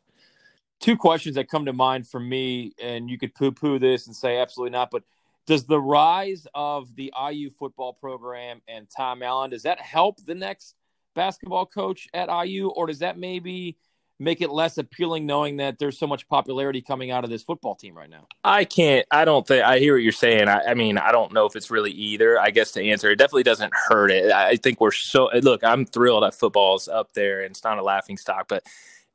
two 0.79 0.97
questions 0.97 1.35
that 1.35 1.49
come 1.49 1.65
to 1.65 1.73
mind 1.73 2.07
for 2.07 2.19
me, 2.19 2.73
and 2.81 3.09
you 3.09 3.17
could 3.17 3.33
poo 3.33 3.51
poo 3.51 3.79
this 3.79 4.07
and 4.07 4.15
say 4.15 4.37
absolutely 4.37 4.71
not, 4.71 4.91
but 4.91 5.03
does 5.45 5.65
the 5.65 5.79
rise 5.79 6.45
of 6.53 6.93
the 6.95 7.13
IU 7.31 7.49
football 7.49 7.93
program 7.93 8.61
and 8.67 8.87
Tom 8.89 9.23
Allen 9.23 9.49
does 9.49 9.63
that 9.63 9.79
help 9.79 10.23
the 10.25 10.35
next 10.35 10.75
basketball 11.15 11.65
coach 11.65 12.07
at 12.13 12.29
IU, 12.29 12.69
or 12.69 12.87
does 12.87 12.99
that 12.99 13.17
maybe 13.17 13.77
make 14.19 14.41
it 14.41 14.49
less 14.49 14.77
appealing 14.77 15.25
knowing 15.25 15.57
that 15.57 15.77
there's 15.77 15.97
so 15.97 16.07
much 16.07 16.27
popularity 16.27 16.81
coming 16.81 17.11
out 17.11 17.23
of 17.23 17.29
this 17.29 17.43
football 17.43 17.75
team 17.75 17.95
right 17.95 18.09
now? 18.09 18.27
I 18.43 18.65
can't. 18.65 19.05
I 19.11 19.25
don't 19.25 19.45
think. 19.45 19.63
I 19.63 19.79
hear 19.79 19.95
what 19.95 20.03
you're 20.03 20.11
saying. 20.11 20.47
I, 20.47 20.61
I, 20.69 20.73
mean, 20.73 20.97
I 20.97 21.11
don't 21.11 21.33
know 21.33 21.45
if 21.45 21.55
it's 21.55 21.69
really 21.69 21.91
either. 21.91 22.39
I 22.39 22.51
guess 22.51 22.71
to 22.71 22.83
answer, 22.83 23.09
it 23.09 23.17
definitely 23.17 23.43
doesn't 23.43 23.73
hurt 23.73 24.11
it. 24.11 24.31
I 24.31 24.57
think 24.57 24.79
we're 24.79 24.91
so. 24.91 25.29
Look, 25.41 25.63
I'm 25.63 25.85
thrilled 25.85 26.23
that 26.23 26.35
football's 26.35 26.87
up 26.87 27.13
there 27.13 27.41
and 27.41 27.51
it's 27.51 27.63
not 27.63 27.77
a 27.77 27.83
laughing 27.83 28.17
stock, 28.17 28.47
but 28.47 28.63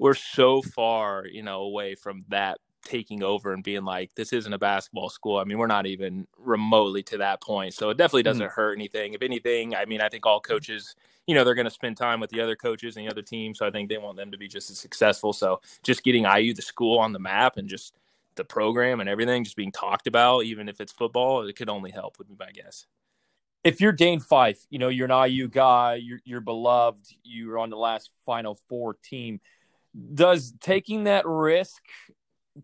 we're 0.03 0.15
so 0.15 0.61
far, 0.61 1.27
you 1.27 1.45
know, 1.45 1.61
away 1.61 1.95
from 1.95 2.23
that 2.29 2.59
taking 2.85 3.23
over 3.23 3.53
and 3.53 3.63
being 3.63 3.85
like, 3.85 4.13
this 4.17 4.33
isn't 4.33 4.53
a 4.53 4.59
basketball 4.59 5.09
school. 5.09 5.39
I 5.39 5.45
mean, 5.45 5.59
we're 5.59 5.69
not 5.69 5.87
even 5.87 6.27
remotely 6.37 7.05
to 7.05 7.19
that 7.19 7.41
point. 7.41 7.73
So 7.75 7.89
it 7.91 7.99
definitely 7.99 8.25
doesn't 8.25 8.45
mm-hmm. 8.45 8.53
hurt 8.53 8.75
anything. 8.75 9.15
If 9.15 9.23
anything, 9.23 9.77
I 9.77 9.85
mean, 9.85 10.01
I 10.01 10.09
think 10.09 10.27
all 10.27 10.41
coaches, 10.41 10.97
you 11.29 11.37
know, 11.37 11.45
they're 11.45 11.55
going 11.55 11.67
to 11.67 11.71
spend 11.71 11.97
time 11.97 12.19
with 12.19 12.31
the 12.31 12.41
other 12.41 12.57
coaches 12.57 12.97
and 12.97 13.07
the 13.07 13.13
other 13.13 13.23
teams. 13.23 13.59
So 13.59 13.67
I 13.67 13.71
think 13.71 13.89
they 13.89 13.97
want 13.97 14.17
them 14.17 14.33
to 14.33 14.37
be 14.39 14.49
just 14.49 14.71
as 14.71 14.79
successful. 14.81 15.33
So 15.33 15.61
just 15.85 16.03
getting 16.03 16.25
IU, 16.25 16.53
the 16.53 16.63
school 16.63 16.99
on 16.99 17.13
the 17.13 17.21
map 17.21 17.57
and 17.57 17.69
just 17.69 17.95
the 18.35 18.45
program 18.45 18.99
and 18.99 19.09
everything 19.09 19.45
just 19.45 19.57
being 19.57 19.71
talked 19.71 20.09
about, 20.09 20.47
even 20.47 20.69
if 20.69 20.81
it's 20.81 20.91
football, 20.91 21.47
it 21.47 21.55
could 21.55 21.69
only 21.69 21.93
help 21.93 22.19
would 22.19 22.27
be 22.27 22.35
my 22.41 22.51
guess. 22.51 22.87
If 23.63 23.81
you're 23.81 23.93
Dane 23.93 24.19
Fife, 24.19 24.67
you 24.69 24.81
know, 24.81 24.89
you're 24.89 25.09
an 25.09 25.31
IU 25.31 25.47
guy, 25.47 25.95
you're, 25.95 26.19
you're 26.25 26.41
beloved, 26.41 27.07
you're 27.23 27.61
on 27.61 27.71
the 27.71 27.77
last 27.77 28.11
Final 28.27 28.59
Four 28.69 28.97
team 29.05 29.41
does 30.15 30.55
taking 30.61 31.05
that 31.05 31.27
risk 31.27 31.83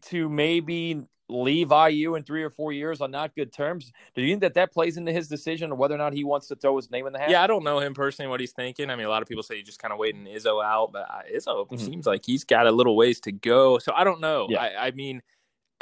to 0.03 0.29
maybe 0.29 1.03
leave 1.29 1.71
IU 1.71 2.15
in 2.15 2.23
three 2.23 2.43
or 2.43 2.51
four 2.51 2.73
years 2.73 3.01
on 3.01 3.11
not 3.11 3.35
good 3.35 3.53
terms. 3.53 3.93
Do 4.15 4.23
you 4.23 4.33
think 4.33 4.41
that 4.41 4.55
that 4.55 4.73
plays 4.73 4.97
into 4.97 5.13
his 5.13 5.29
decision 5.29 5.73
or 5.73 5.75
whether 5.75 5.95
or 5.95 5.99
not 5.99 6.13
he 6.13 6.25
wants 6.25 6.49
to 6.49 6.57
throw 6.57 6.77
his 6.77 6.91
name 6.91 7.07
in 7.07 7.13
the 7.13 7.19
hat? 7.19 7.31
Yeah, 7.31 7.43
I 7.43 7.47
don't 7.47 7.65
know 7.65 7.79
him 7.81 7.95
personally, 7.95 8.31
what 8.31 8.41
he's 8.41 8.53
thinking. 8.53 8.91
I 8.91 8.97
mean, 8.97 9.07
a 9.07 9.11
lot 9.11 9.23
of 9.23 9.29
people 9.29 9.43
say 9.43 9.57
he's 9.57 9.67
just 9.67 9.79
kind 9.79 9.93
of 9.93 9.99
waiting 9.99 10.25
Izzo 10.25 10.65
out, 10.65 10.93
but 10.93 11.07
Izzo 11.33 11.67
mm-hmm. 11.67 11.77
seems 11.77 12.07
like 12.07 12.25
he's 12.25 12.45
got 12.45 12.67
a 12.67 12.73
little 12.73 12.97
ways 12.97 13.21
to 13.21 13.33
go. 13.33 13.79
So 13.79 13.93
I 13.95 14.05
don't 14.05 14.21
know. 14.21 14.47
Yeah. 14.49 14.63
I, 14.63 14.87
I 14.87 14.91
mean, 14.93 15.23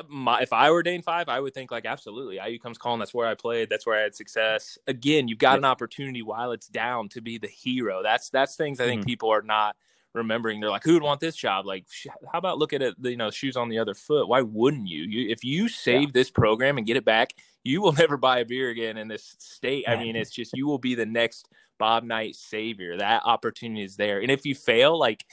my, 0.09 0.41
if 0.41 0.53
I 0.53 0.71
were 0.71 0.83
Dane 0.83 1.03
Fife, 1.03 1.29
I 1.29 1.41
would 1.41 1.55
think 1.55 1.71
like 1.71 1.87
absolutely. 1.87 2.39
IU 2.45 2.59
comes 2.59 2.77
calling. 2.77 2.99
That's 2.99 3.15
where 3.15 3.29
I 3.29 3.35
played. 3.35 3.71
That's 3.71 3.87
where 3.87 3.99
I 3.99 4.03
had 4.03 4.15
success. 4.15 4.79
Again, 4.87 5.29
you've 5.29 5.39
got 5.39 5.53
yeah. 5.53 5.59
an 5.59 5.65
opportunity 5.65 6.23
while 6.23 6.53
it's 6.53 6.67
down 6.67 7.09
to 7.11 7.21
be 7.21 7.39
the 7.39 7.47
hero. 7.47 8.03
That's 8.03 8.31
that's 8.31 8.57
things 8.57 8.81
I 8.81 8.85
think 8.85 9.03
mm-hmm. 9.03 9.07
people 9.07 9.31
are 9.31 9.43
not 9.43 9.77
remembering. 10.17 10.61
They're 10.61 10.71
like, 10.71 10.85
who 10.85 10.95
would 10.95 11.03
want 11.03 11.21
this 11.21 11.37
job? 11.37 11.67
Like, 11.67 11.87
how 12.33 12.39
about 12.39 12.59
look 12.59 12.73
at 12.73 12.83
it? 12.83 12.95
You 13.01 13.17
know, 13.17 13.31
shoes 13.31 13.57
on 13.57 13.69
the 13.69 13.79
other 13.79 13.95
foot. 13.95 14.29
Why 14.29 14.43
wouldn't 14.43 14.89
you? 14.89 15.05
you 15.05 15.29
if 15.31 15.45
you 15.45 15.69
save 15.69 16.09
yeah. 16.09 16.13
this 16.13 16.31
program 16.31 16.79
and 16.79 16.87
get 16.87 16.97
it 16.97 17.05
back, 17.05 17.35
you 17.65 17.81
will 17.81 17.93
never 17.99 18.17
buy 18.17 18.39
a 18.41 18.45
beer 18.45 18.71
again 18.71 18.97
in 18.97 19.09
this 19.09 19.37
state. 19.39 19.85
I 19.89 19.97
mean, 19.97 20.17
it's 20.17 20.31
just 20.31 20.57
you 20.57 20.67
will 20.67 20.79
be 20.79 20.95
the 20.95 21.07
next 21.07 21.49
Bob 21.79 22.05
Knight 22.05 22.35
savior. 22.35 22.97
That 22.97 23.23
opportunity 23.25 23.83
is 23.83 23.97
there, 23.97 24.21
and 24.21 24.31
if 24.31 24.45
you 24.45 24.55
fail, 24.55 24.99
like 24.99 25.25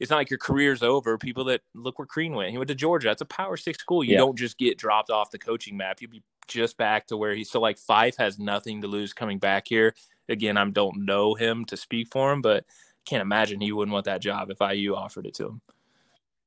it's 0.00 0.10
not 0.10 0.16
like 0.16 0.30
your 0.30 0.38
career's 0.38 0.82
over. 0.82 1.18
People 1.18 1.44
that 1.44 1.60
look 1.74 1.98
where 1.98 2.06
Crean 2.06 2.34
went, 2.34 2.50
he 2.50 2.58
went 2.58 2.68
to 2.68 2.74
Georgia. 2.74 3.08
That's 3.08 3.20
a 3.20 3.26
Power 3.26 3.56
Six 3.56 3.78
school. 3.78 4.02
You 4.02 4.12
yeah. 4.12 4.18
don't 4.18 4.36
just 4.36 4.58
get 4.58 4.78
dropped 4.78 5.10
off 5.10 5.30
the 5.30 5.38
coaching 5.38 5.76
map. 5.76 6.00
You'll 6.00 6.10
be 6.10 6.22
just 6.48 6.78
back 6.78 7.06
to 7.08 7.16
where 7.16 7.34
he's. 7.34 7.50
So 7.50 7.60
like 7.60 7.78
Fife 7.78 8.16
has 8.16 8.38
nothing 8.38 8.80
to 8.80 8.88
lose 8.88 9.12
coming 9.12 9.38
back 9.38 9.68
here. 9.68 9.94
Again, 10.28 10.56
I 10.56 10.64
don't 10.70 11.04
know 11.04 11.34
him 11.34 11.64
to 11.66 11.76
speak 11.76 12.08
for 12.10 12.32
him, 12.32 12.40
but 12.40 12.64
can't 13.10 13.20
imagine 13.22 13.60
he 13.60 13.72
wouldn't 13.72 13.92
want 13.92 14.06
that 14.06 14.22
job 14.22 14.50
if 14.50 14.58
IU 14.60 14.94
offered 14.94 15.26
it 15.26 15.34
to 15.34 15.46
him. 15.46 15.60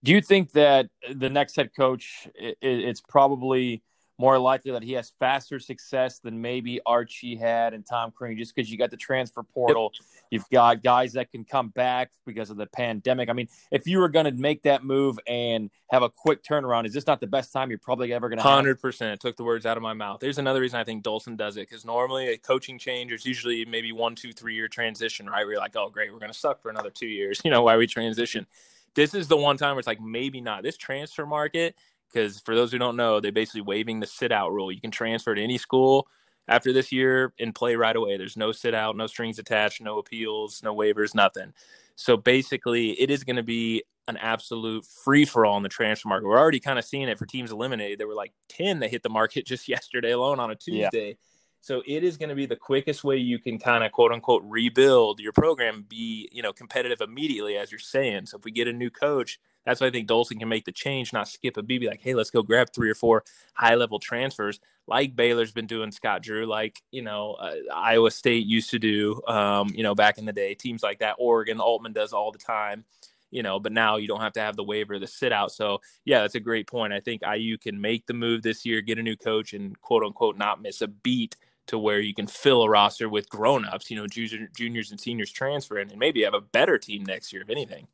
Do 0.04 0.12
you 0.12 0.22
think 0.22 0.52
that 0.54 0.88
the 1.14 1.30
next 1.30 1.56
head 1.56 1.72
coach, 1.76 2.28
it's 2.36 3.02
probably 3.02 3.84
more 4.20 4.38
likely 4.38 4.72
that 4.72 4.84
he 4.84 4.94
has 4.94 5.12
faster 5.20 5.60
success 5.60 6.20
than 6.20 6.40
maybe 6.42 6.80
Archie 6.86 7.36
had 7.36 7.74
and 7.74 7.86
Tom 7.86 8.12
Crean, 8.12 8.38
just 8.38 8.56
because 8.56 8.72
you 8.72 8.78
got 8.78 8.92
the 8.92 8.98
transfer 8.98 9.44
portal. 9.44 9.92
You've 10.30 10.50
got 10.52 10.84
guys 10.84 11.14
that 11.14 11.32
can 11.32 11.44
come 11.44 11.70
back 11.70 12.12
because 12.26 12.50
of 12.50 12.58
the 12.58 12.68
pandemic. 12.68 13.30
I 13.30 13.34
mean, 13.34 13.48
if 13.72 13.88
you 13.88 14.00
were 14.00 14.10
going 14.10 14.26
to 14.26 14.32
make 14.32 14.64
that 14.64 14.84
move 14.84 15.20
and 15.28 15.70
have 15.90 16.04
a 16.04 16.10
quick 16.10 16.44
turnaround, 16.44 16.86
is 16.86 16.94
this 16.94 17.08
not 17.08 17.20
the 17.20 17.28
best 17.28 17.52
time 17.52 17.70
you're 17.70 17.80
probably 17.80 18.14
ever 18.14 18.30
going 18.30 18.38
to? 18.38 18.44
Hundred 18.44 18.80
percent 18.80 19.20
took 19.20 19.36
the 19.36 19.44
words 19.44 19.66
out 19.66 19.78
of 19.78 19.84
my 19.84 19.94
mouth. 19.94 20.20
There's 20.20 20.38
another 20.38 20.62
reason 20.62 20.80
I 20.80 20.84
think 20.84 21.04
Dolson 21.04 21.36
does 21.36 21.58
it 21.58 21.68
because 21.68 21.86
normally 21.86 22.30
a 22.30 22.38
coaching 22.38 22.78
change 22.78 23.12
is 23.12 23.26
usually 23.26 23.66
maybe 23.66 23.92
one, 23.92 24.16
two, 24.16 24.32
three 24.32 24.56
year 24.56 24.68
transition, 24.68 25.28
right? 25.28 25.46
You're 25.46 25.58
like, 25.58 25.76
oh 25.76 25.90
great, 25.90 26.12
we're 26.14 26.20
going 26.20 26.32
to 26.32 26.38
suck 26.38 26.62
for 26.62 26.70
another 26.70 26.90
two 26.90 27.08
years. 27.08 27.42
You 27.44 27.52
know 27.52 27.64
why 27.64 27.76
we 27.76 27.88
transition? 27.88 28.48
This 28.96 29.14
is 29.14 29.28
the 29.28 29.36
one 29.36 29.58
time 29.58 29.72
where 29.72 29.80
it's 29.80 29.88
like 29.88 30.00
maybe 30.00 30.40
not. 30.40 30.64
This 30.64 30.78
transfer 30.78 31.26
market 31.26 31.76
because 32.14 32.40
for 32.40 32.56
those 32.56 32.72
who 32.72 32.78
don't 32.78 32.96
know, 32.96 33.20
they're 33.20 33.32
basically 33.32 33.62
waiving 33.62 34.00
the 34.00 34.08
sit 34.08 34.32
out 34.32 34.52
rule. 34.52 34.72
You 34.72 34.82
can 34.82 34.92
transfer 34.92 35.34
to 35.34 35.42
any 35.42 35.58
school 35.58 36.08
after 36.48 36.74
this 36.74 36.92
year 36.92 37.34
and 37.40 37.56
play 37.56 37.76
right 37.76 37.96
away. 37.96 38.18
There's 38.18 38.38
no 38.38 38.52
sit 38.52 38.76
out, 38.76 38.96
no 38.96 39.08
strings 39.08 39.40
attached, 39.40 39.82
no 39.82 39.98
appeals, 39.98 40.62
no 40.64 40.76
waivers, 40.76 41.16
nothing. 41.16 41.54
So 41.96 42.18
basically, 42.18 42.92
it 42.92 43.10
is 43.10 43.24
going 43.24 43.36
to 43.36 43.44
be 43.44 43.84
an 44.08 44.18
absolute 44.18 44.86
free 44.86 45.26
for 45.26 45.46
all 45.46 45.58
in 45.58 45.64
the 45.64 45.70
transfer 45.70 46.10
market. 46.10 46.28
We're 46.28 46.40
already 46.40 46.60
kind 46.60 46.78
of 46.78 46.86
seeing 46.86 47.08
it 47.08 47.18
for 47.18 47.26
teams 47.26 47.52
eliminated. 47.52 48.00
There 48.00 48.08
were 48.08 48.16
like 48.16 48.34
10 48.50 48.80
that 48.80 48.92
hit 48.92 49.04
the 49.04 49.10
market 49.10 49.46
just 49.46 49.68
yesterday 49.68 50.12
alone 50.12 50.40
on 50.40 50.52
a 50.52 50.56
Tuesday. 50.56 51.10
Yeah. 51.10 51.14
So 51.62 51.82
it 51.88 52.04
is 52.04 52.18
going 52.18 52.28
to 52.28 52.36
be 52.36 52.46
the 52.46 52.58
quickest 52.58 53.06
way 53.06 53.16
you 53.16 53.40
can 53.40 53.58
kind 53.58 53.86
of 53.86 53.94
quote 53.94 54.12
unquote 54.12 54.44
rebuild 54.46 55.22
your 55.22 55.32
program, 55.32 55.86
be, 55.88 56.28
you 56.34 56.42
know, 56.42 56.52
competitive 56.52 57.00
immediately, 57.00 57.56
as 57.56 57.72
you're 57.72 57.80
saying. 57.80 58.26
So 58.26 58.38
if 58.38 58.44
we 58.44 58.52
get 58.52 58.68
a 58.68 58.74
new 58.74 58.90
coach, 58.90 59.40
that's 59.66 59.80
why 59.82 59.88
I 59.88 59.92
think 59.92 60.10
Dolson 60.10 60.40
can 60.40 60.50
make 60.50 60.66
the 60.66 60.72
change, 60.72 61.14
not 61.14 61.28
skip 61.28 61.58
a. 61.58 61.64
Be 61.64 61.88
like, 61.88 62.02
hey, 62.02 62.14
let's 62.14 62.30
go 62.30 62.44
grab 62.44 62.70
three 62.74 62.90
or 62.90 62.96
four 62.96 63.24
high 63.54 63.76
level 63.76 64.00
transfers, 64.00 64.60
like 64.88 65.16
Baylor's 65.16 65.52
been 65.52 65.68
doing. 65.68 65.92
Scott 65.92 66.22
Drew, 66.22 66.46
like 66.46 66.82
you 66.92 67.02
know, 67.02 67.34
uh, 67.34 67.56
Iowa 67.74 68.12
State 68.12 68.46
used 68.46 68.72
to 68.72 68.80
do, 68.80 69.22
um, 69.28 69.70
you 69.74 69.84
know, 69.84 69.96
back 69.96 70.18
in 70.18 70.26
the 70.26 70.34
day. 70.34 70.54
Teams 70.54 70.84
like 70.84 71.00
that, 71.00 71.16
Oregon, 71.18 71.60
Altman 71.60 71.94
does 71.94 72.14
all 72.14 72.32
the 72.32 72.40
time. 72.40 72.84
You 73.32 73.42
know, 73.42 73.60
but 73.60 73.72
now 73.72 73.98
you 73.98 74.08
don't 74.08 74.22
have 74.22 74.34
to 74.34 74.42
have 74.42 74.56
the 74.56 74.64
waiver, 74.64 75.00
the 75.00 75.08
sit 75.08 75.32
out. 75.32 75.52
So 75.52 75.82
yeah, 76.06 76.22
that's 76.22 76.36
a 76.36 76.40
great 76.40 76.68
point. 76.68 76.94
I 76.94 77.00
think 77.00 77.24
IU 77.24 77.58
can 77.58 77.82
make 77.82 78.06
the 78.06 78.14
move 78.14 78.44
this 78.44 78.64
year, 78.64 78.82
get 78.82 79.00
a 79.00 79.04
new 79.04 79.16
coach, 79.16 79.54
and 79.54 79.80
quote 79.82 80.04
unquote 80.04 80.38
not 80.38 80.62
miss 80.62 80.82
a 80.82 80.88
beat 80.88 81.36
to 81.66 81.80
where 81.80 82.00
you 82.00 82.14
can 82.14 82.28
fill 82.28 82.62
a 82.62 82.70
roster 82.70 83.08
with 83.08 83.30
grown-ups, 83.30 83.90
you 83.90 83.96
know, 83.96 84.06
juniors 84.06 84.92
and 84.92 85.00
seniors 85.00 85.32
transferring, 85.32 85.90
and 85.90 85.98
maybe 85.98 86.22
have 86.22 86.34
a 86.34 86.42
better 86.42 86.78
team 86.78 87.06
next 87.06 87.32
year, 87.32 87.42
if 87.42 87.50
anything 87.50 87.88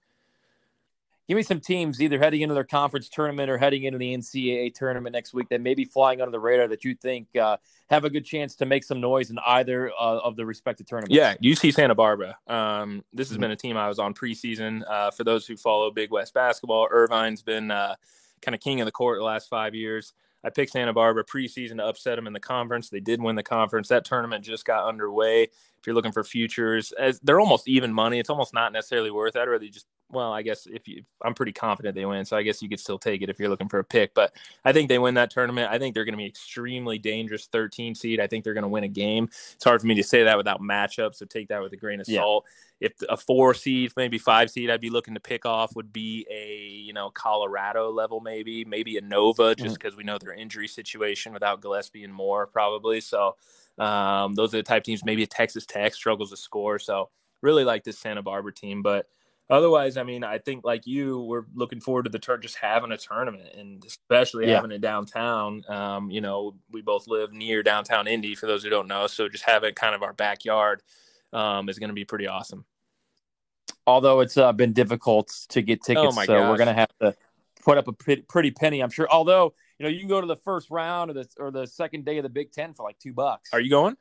give 1.29 1.35
me 1.35 1.43
some 1.43 1.59
teams 1.59 2.01
either 2.01 2.17
heading 2.17 2.41
into 2.41 2.55
their 2.55 2.63
conference 2.63 3.07
tournament 3.07 3.51
or 3.51 3.57
heading 3.59 3.83
into 3.83 3.99
the 3.99 4.17
NCAA 4.17 4.73
tournament 4.73 5.13
next 5.13 5.31
week 5.31 5.47
that 5.49 5.61
may 5.61 5.75
be 5.75 5.85
flying 5.85 6.21
under 6.21 6.31
the 6.31 6.39
radar 6.39 6.67
that 6.67 6.83
you 6.83 6.95
think 6.95 7.27
uh, 7.37 7.55
have 7.91 8.03
a 8.03 8.09
good 8.09 8.25
chance 8.25 8.55
to 8.55 8.65
make 8.65 8.83
some 8.83 8.99
noise 8.99 9.29
in 9.29 9.37
either 9.45 9.91
uh, 9.91 10.19
of 10.23 10.35
the 10.35 10.43
respective 10.43 10.87
tournaments. 10.87 11.15
Yeah, 11.15 11.35
UC 11.35 11.75
Santa 11.75 11.93
Barbara. 11.93 12.35
Um, 12.47 13.05
this 13.13 13.29
has 13.29 13.35
mm-hmm. 13.35 13.41
been 13.41 13.51
a 13.51 13.55
team 13.55 13.77
I 13.77 13.87
was 13.87 13.99
on 13.99 14.15
preseason. 14.15 14.81
Uh, 14.89 15.11
for 15.11 15.23
those 15.23 15.45
who 15.45 15.55
follow 15.55 15.91
Big 15.91 16.09
West 16.09 16.33
basketball, 16.33 16.87
Irvine's 16.89 17.43
been 17.43 17.69
uh, 17.69 17.93
kind 18.41 18.55
of 18.55 18.61
king 18.61 18.81
of 18.81 18.85
the 18.85 18.91
court 18.91 19.19
the 19.19 19.23
last 19.23 19.49
five 19.49 19.75
years. 19.75 20.13
I 20.43 20.49
picked 20.49 20.71
Santa 20.71 20.93
Barbara 20.93 21.25
preseason 21.25 21.77
to 21.77 21.85
upset 21.85 22.15
them 22.15 22.25
in 22.25 22.33
the 22.33 22.39
conference. 22.39 22.89
They 22.89 23.01
did 23.01 23.21
win 23.21 23.35
the 23.35 23.43
conference. 23.43 23.89
That 23.89 24.03
tournament 24.03 24.43
just 24.43 24.65
got 24.65 24.87
underway. 24.87 25.43
If 25.43 25.85
you're 25.85 25.93
looking 25.93 26.11
for 26.11 26.23
futures, 26.23 26.91
as 26.93 27.19
they're 27.19 27.39
almost 27.39 27.67
even 27.67 27.93
money. 27.93 28.19
It's 28.19 28.29
almost 28.31 28.53
not 28.53 28.73
necessarily 28.73 29.11
worth 29.11 29.35
it. 29.35 29.39
I'd 29.39 29.47
rather 29.47 29.67
just 29.67 29.85
well, 30.11 30.33
I 30.33 30.41
guess 30.41 30.65
if 30.65 30.87
you, 30.87 31.03
I'm 31.23 31.35
pretty 31.35 31.51
confident 31.51 31.95
they 31.95 32.05
win, 32.05 32.25
so 32.25 32.35
I 32.35 32.41
guess 32.41 32.61
you 32.61 32.69
could 32.69 32.79
still 32.79 32.97
take 32.97 33.21
it 33.21 33.29
if 33.29 33.39
you're 33.39 33.49
looking 33.49 33.69
for 33.69 33.79
a 33.79 33.83
pick. 33.83 34.13
But 34.15 34.33
I 34.65 34.73
think 34.73 34.89
they 34.89 34.97
win 34.97 35.13
that 35.15 35.29
tournament. 35.29 35.71
I 35.71 35.77
think 35.77 35.93
they're 35.93 36.05
going 36.05 36.13
to 36.13 36.17
be 36.17 36.25
extremely 36.25 36.97
dangerous 36.97 37.45
13 37.51 37.93
seed. 37.93 38.19
I 38.19 38.25
think 38.25 38.43
they're 38.43 38.55
going 38.55 38.63
to 38.63 38.69
win 38.69 38.83
a 38.83 38.89
game. 38.89 39.29
It's 39.53 39.63
hard 39.63 39.81
for 39.81 39.87
me 39.87 39.95
to 39.95 40.03
say 40.03 40.23
that 40.23 40.37
without 40.37 40.61
matchups, 40.61 41.15
so 41.15 41.25
take 41.25 41.49
that 41.49 41.61
with 41.61 41.73
a 41.73 41.77
grain 41.77 41.99
of 41.99 42.07
salt. 42.07 42.45
If 42.79 42.93
a 43.07 43.17
four 43.17 43.53
seed, 43.53 43.91
maybe 43.97 44.17
five 44.17 44.49
seed, 44.49 44.71
I'd 44.71 44.81
be 44.81 44.89
looking 44.89 45.13
to 45.13 45.19
pick 45.19 45.45
off 45.45 45.75
would 45.75 45.93
be 45.93 46.25
a 46.31 46.57
you 46.57 46.93
know 46.93 47.09
Colorado 47.11 47.91
level, 47.91 48.21
maybe 48.21 48.65
maybe 48.65 48.97
a 48.97 49.01
Nova, 49.01 49.53
just 49.53 49.75
because 49.75 49.91
mm-hmm. 49.91 49.97
we 49.97 50.03
know 50.05 50.17
their 50.17 50.33
injury 50.33 50.67
situation 50.67 51.33
without 51.33 51.61
Gillespie 51.61 52.03
and 52.03 52.13
Moore 52.13 52.47
probably. 52.47 53.01
So 53.01 53.35
um, 53.77 54.33
those 54.33 54.53
are 54.53 54.57
the 54.57 54.63
type 54.63 54.85
teams. 54.85 55.03
Maybe 55.03 55.23
a 55.23 55.27
Texas 55.27 55.65
Tech 55.65 55.93
struggles 55.93 56.31
to 56.31 56.37
score. 56.37 56.79
So 56.79 57.09
really 57.41 57.63
like 57.63 57.83
this 57.83 57.99
Santa 57.99 58.21
Barbara 58.21 58.53
team, 58.53 58.81
but 58.81 59.07
otherwise, 59.49 59.97
I 59.97 60.03
mean, 60.03 60.23
I 60.23 60.37
think 60.37 60.63
like 60.63 60.85
you, 60.85 61.21
we're 61.21 61.45
looking 61.53 61.79
forward 61.79 62.03
to 62.03 62.09
the 62.09 62.19
turn, 62.19 62.41
just 62.41 62.57
having 62.57 62.91
a 62.91 62.97
tournament, 62.97 63.49
and 63.55 63.83
especially 63.85 64.47
yeah. 64.47 64.55
having 64.55 64.71
it 64.71 64.81
downtown. 64.81 65.63
Um, 65.67 66.11
you 66.11 66.21
know, 66.21 66.55
we 66.71 66.81
both 66.81 67.07
live 67.07 67.33
near 67.33 67.63
downtown 67.63 68.07
Indy. 68.07 68.35
For 68.35 68.47
those 68.47 68.63
who 68.63 68.69
don't 68.69 68.87
know, 68.87 69.07
so 69.07 69.29
just 69.29 69.43
having 69.43 69.73
kind 69.73 69.95
of 69.95 70.03
our 70.03 70.13
backyard 70.13 70.81
um, 71.33 71.69
is 71.69 71.79
going 71.79 71.89
to 71.89 71.95
be 71.95 72.05
pretty 72.05 72.27
awesome. 72.27 72.65
Although 73.87 74.19
it's 74.19 74.37
uh, 74.37 74.51
been 74.53 74.73
difficult 74.73 75.31
to 75.49 75.61
get 75.61 75.81
tickets, 75.81 76.15
oh 76.17 76.23
so 76.23 76.39
gosh. 76.39 76.49
we're 76.49 76.57
going 76.57 76.67
to 76.67 76.73
have 76.73 76.91
to 77.01 77.15
put 77.63 77.77
up 77.77 77.87
a 77.87 77.93
pretty 77.93 78.51
penny, 78.51 78.81
I'm 78.81 78.91
sure. 78.91 79.07
Although 79.09 79.53
you 79.79 79.85
know, 79.85 79.89
you 79.89 79.99
can 79.99 80.09
go 80.09 80.21
to 80.21 80.27
the 80.27 80.35
first 80.35 80.69
round 80.69 81.09
or 81.09 81.13
the 81.13 81.27
or 81.37 81.51
the 81.51 81.65
second 81.65 82.05
day 82.05 82.17
of 82.17 82.23
the 82.23 82.29
Big 82.29 82.51
Ten 82.51 82.73
for 82.73 82.83
like 82.83 82.99
two 82.99 83.13
bucks. 83.13 83.49
Are 83.53 83.61
you 83.61 83.69
going? 83.69 83.95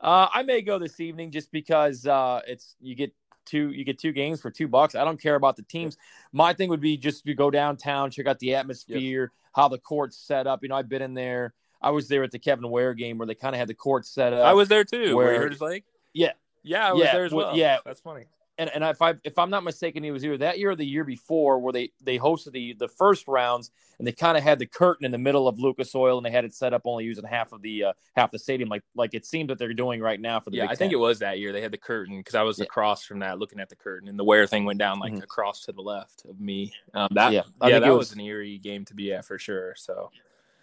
Uh, 0.00 0.28
I 0.32 0.42
may 0.42 0.62
go 0.62 0.78
this 0.78 1.00
evening 1.00 1.30
just 1.30 1.50
because 1.50 2.06
uh, 2.06 2.40
it's 2.46 2.76
you 2.80 2.94
get 2.94 3.14
two 3.48 3.70
you 3.70 3.84
get 3.84 3.98
two 3.98 4.12
games 4.12 4.40
for 4.40 4.50
two 4.50 4.68
bucks. 4.68 4.94
I 4.94 5.04
don't 5.04 5.20
care 5.20 5.34
about 5.34 5.56
the 5.56 5.62
teams. 5.62 5.96
My 6.32 6.52
thing 6.52 6.68
would 6.70 6.80
be 6.80 6.96
just 6.96 7.24
to 7.24 7.34
go 7.34 7.50
downtown, 7.50 8.10
check 8.10 8.26
out 8.26 8.38
the 8.38 8.54
atmosphere, 8.54 9.22
yep. 9.22 9.30
how 9.52 9.68
the 9.68 9.78
court's 9.78 10.16
set 10.16 10.46
up. 10.46 10.62
You 10.62 10.68
know, 10.68 10.76
I've 10.76 10.88
been 10.88 11.02
in 11.02 11.14
there. 11.14 11.54
I 11.80 11.90
was 11.90 12.08
there 12.08 12.24
at 12.24 12.32
the 12.32 12.38
Kevin 12.38 12.68
Ware 12.70 12.94
game 12.94 13.18
where 13.18 13.26
they 13.26 13.34
kind 13.34 13.54
of 13.54 13.58
had 13.58 13.68
the 13.68 13.74
court 13.74 14.04
set 14.04 14.32
up. 14.32 14.44
I 14.44 14.52
was 14.52 14.68
there 14.68 14.84
too. 14.84 15.16
Where, 15.16 15.38
where 15.38 15.50
like, 15.60 15.84
yeah, 16.12 16.32
yeah, 16.62 16.88
I 16.88 16.92
was 16.92 17.04
yeah, 17.04 17.12
there 17.12 17.24
as 17.24 17.32
well. 17.32 17.56
Yeah, 17.56 17.78
that's 17.84 18.00
funny 18.00 18.26
and, 18.58 18.70
and 18.74 18.84
if 18.84 19.00
I 19.00 19.14
if 19.24 19.38
I'm 19.38 19.50
not 19.50 19.62
mistaken, 19.62 20.02
he 20.02 20.10
was 20.10 20.24
either 20.24 20.36
that 20.38 20.58
year 20.58 20.70
or 20.70 20.76
the 20.76 20.84
year 20.84 21.04
before 21.04 21.60
where 21.60 21.72
they 21.72 21.92
they 22.02 22.18
hosted 22.18 22.52
the 22.52 22.74
the 22.74 22.88
first 22.88 23.28
rounds 23.28 23.70
and 23.98 24.06
they 24.06 24.12
kind 24.12 24.36
of 24.36 24.42
had 24.42 24.58
the 24.58 24.66
curtain 24.66 25.04
in 25.04 25.12
the 25.12 25.18
middle 25.18 25.46
of 25.46 25.58
Lucas 25.60 25.94
Oil 25.94 26.16
and 26.16 26.26
they 26.26 26.30
had 26.30 26.44
it 26.44 26.52
set 26.52 26.74
up 26.74 26.82
only 26.84 27.04
using 27.04 27.24
half 27.24 27.52
of 27.52 27.62
the 27.62 27.84
uh, 27.84 27.92
half 28.16 28.32
the 28.32 28.38
stadium 28.38 28.68
like 28.68 28.82
like 28.96 29.14
it 29.14 29.24
seems 29.24 29.48
that 29.48 29.58
they're 29.58 29.72
doing 29.72 30.00
right 30.00 30.20
now 30.20 30.40
for 30.40 30.50
the 30.50 30.56
yeah 30.56 30.64
Big 30.64 30.72
I 30.72 30.74
think 30.74 30.92
it 30.92 30.96
was 30.96 31.20
that 31.20 31.38
year 31.38 31.52
they 31.52 31.60
had 31.60 31.70
the 31.70 31.78
curtain 31.78 32.18
because 32.18 32.34
I 32.34 32.42
was 32.42 32.58
yeah. 32.58 32.64
across 32.64 33.04
from 33.04 33.20
that 33.20 33.38
looking 33.38 33.60
at 33.60 33.68
the 33.68 33.76
curtain 33.76 34.08
and 34.08 34.18
the 34.18 34.24
Ware 34.24 34.46
thing 34.46 34.64
went 34.64 34.80
down 34.80 34.98
like 34.98 35.12
mm-hmm. 35.12 35.22
across 35.22 35.64
to 35.66 35.72
the 35.72 35.82
left 35.82 36.24
of 36.24 36.40
me. 36.40 36.72
Um, 36.94 37.08
that 37.12 37.32
yeah, 37.32 37.42
I 37.60 37.68
yeah 37.68 37.78
that 37.78 37.90
was, 37.90 38.10
was 38.10 38.12
an 38.12 38.20
eerie 38.20 38.58
game 38.58 38.84
to 38.86 38.94
be 38.94 39.12
at 39.12 39.24
for 39.24 39.38
sure. 39.38 39.74
So 39.76 40.10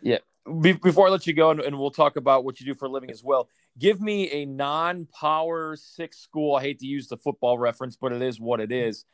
yeah, 0.02 0.20
before 0.62 1.08
I 1.08 1.10
let 1.10 1.26
you 1.26 1.34
go, 1.34 1.52
and, 1.52 1.80
we'll 1.80 1.92
talk 1.92 2.18
about 2.18 2.46
what 2.46 2.60
you 2.60 2.66
do 2.66 2.76
for 2.76 2.86
a 2.86 2.90
living 2.90 3.10
as 3.10 3.24
well. 3.24 3.50
Give 3.80 4.00
me 4.00 4.30
a 4.32 4.46
non-power 4.46 5.76
six 5.76 6.20
school. 6.20 6.56
I 6.56 6.62
hate 6.62 6.80
to 6.80 6.86
use 6.86 7.08
the 7.08 7.18
football 7.18 7.58
reference, 7.58 7.96
but 7.96 8.12
it 8.12 8.22
is 8.22 8.40
what 8.40 8.60
it 8.60 8.72
is. 8.72 9.06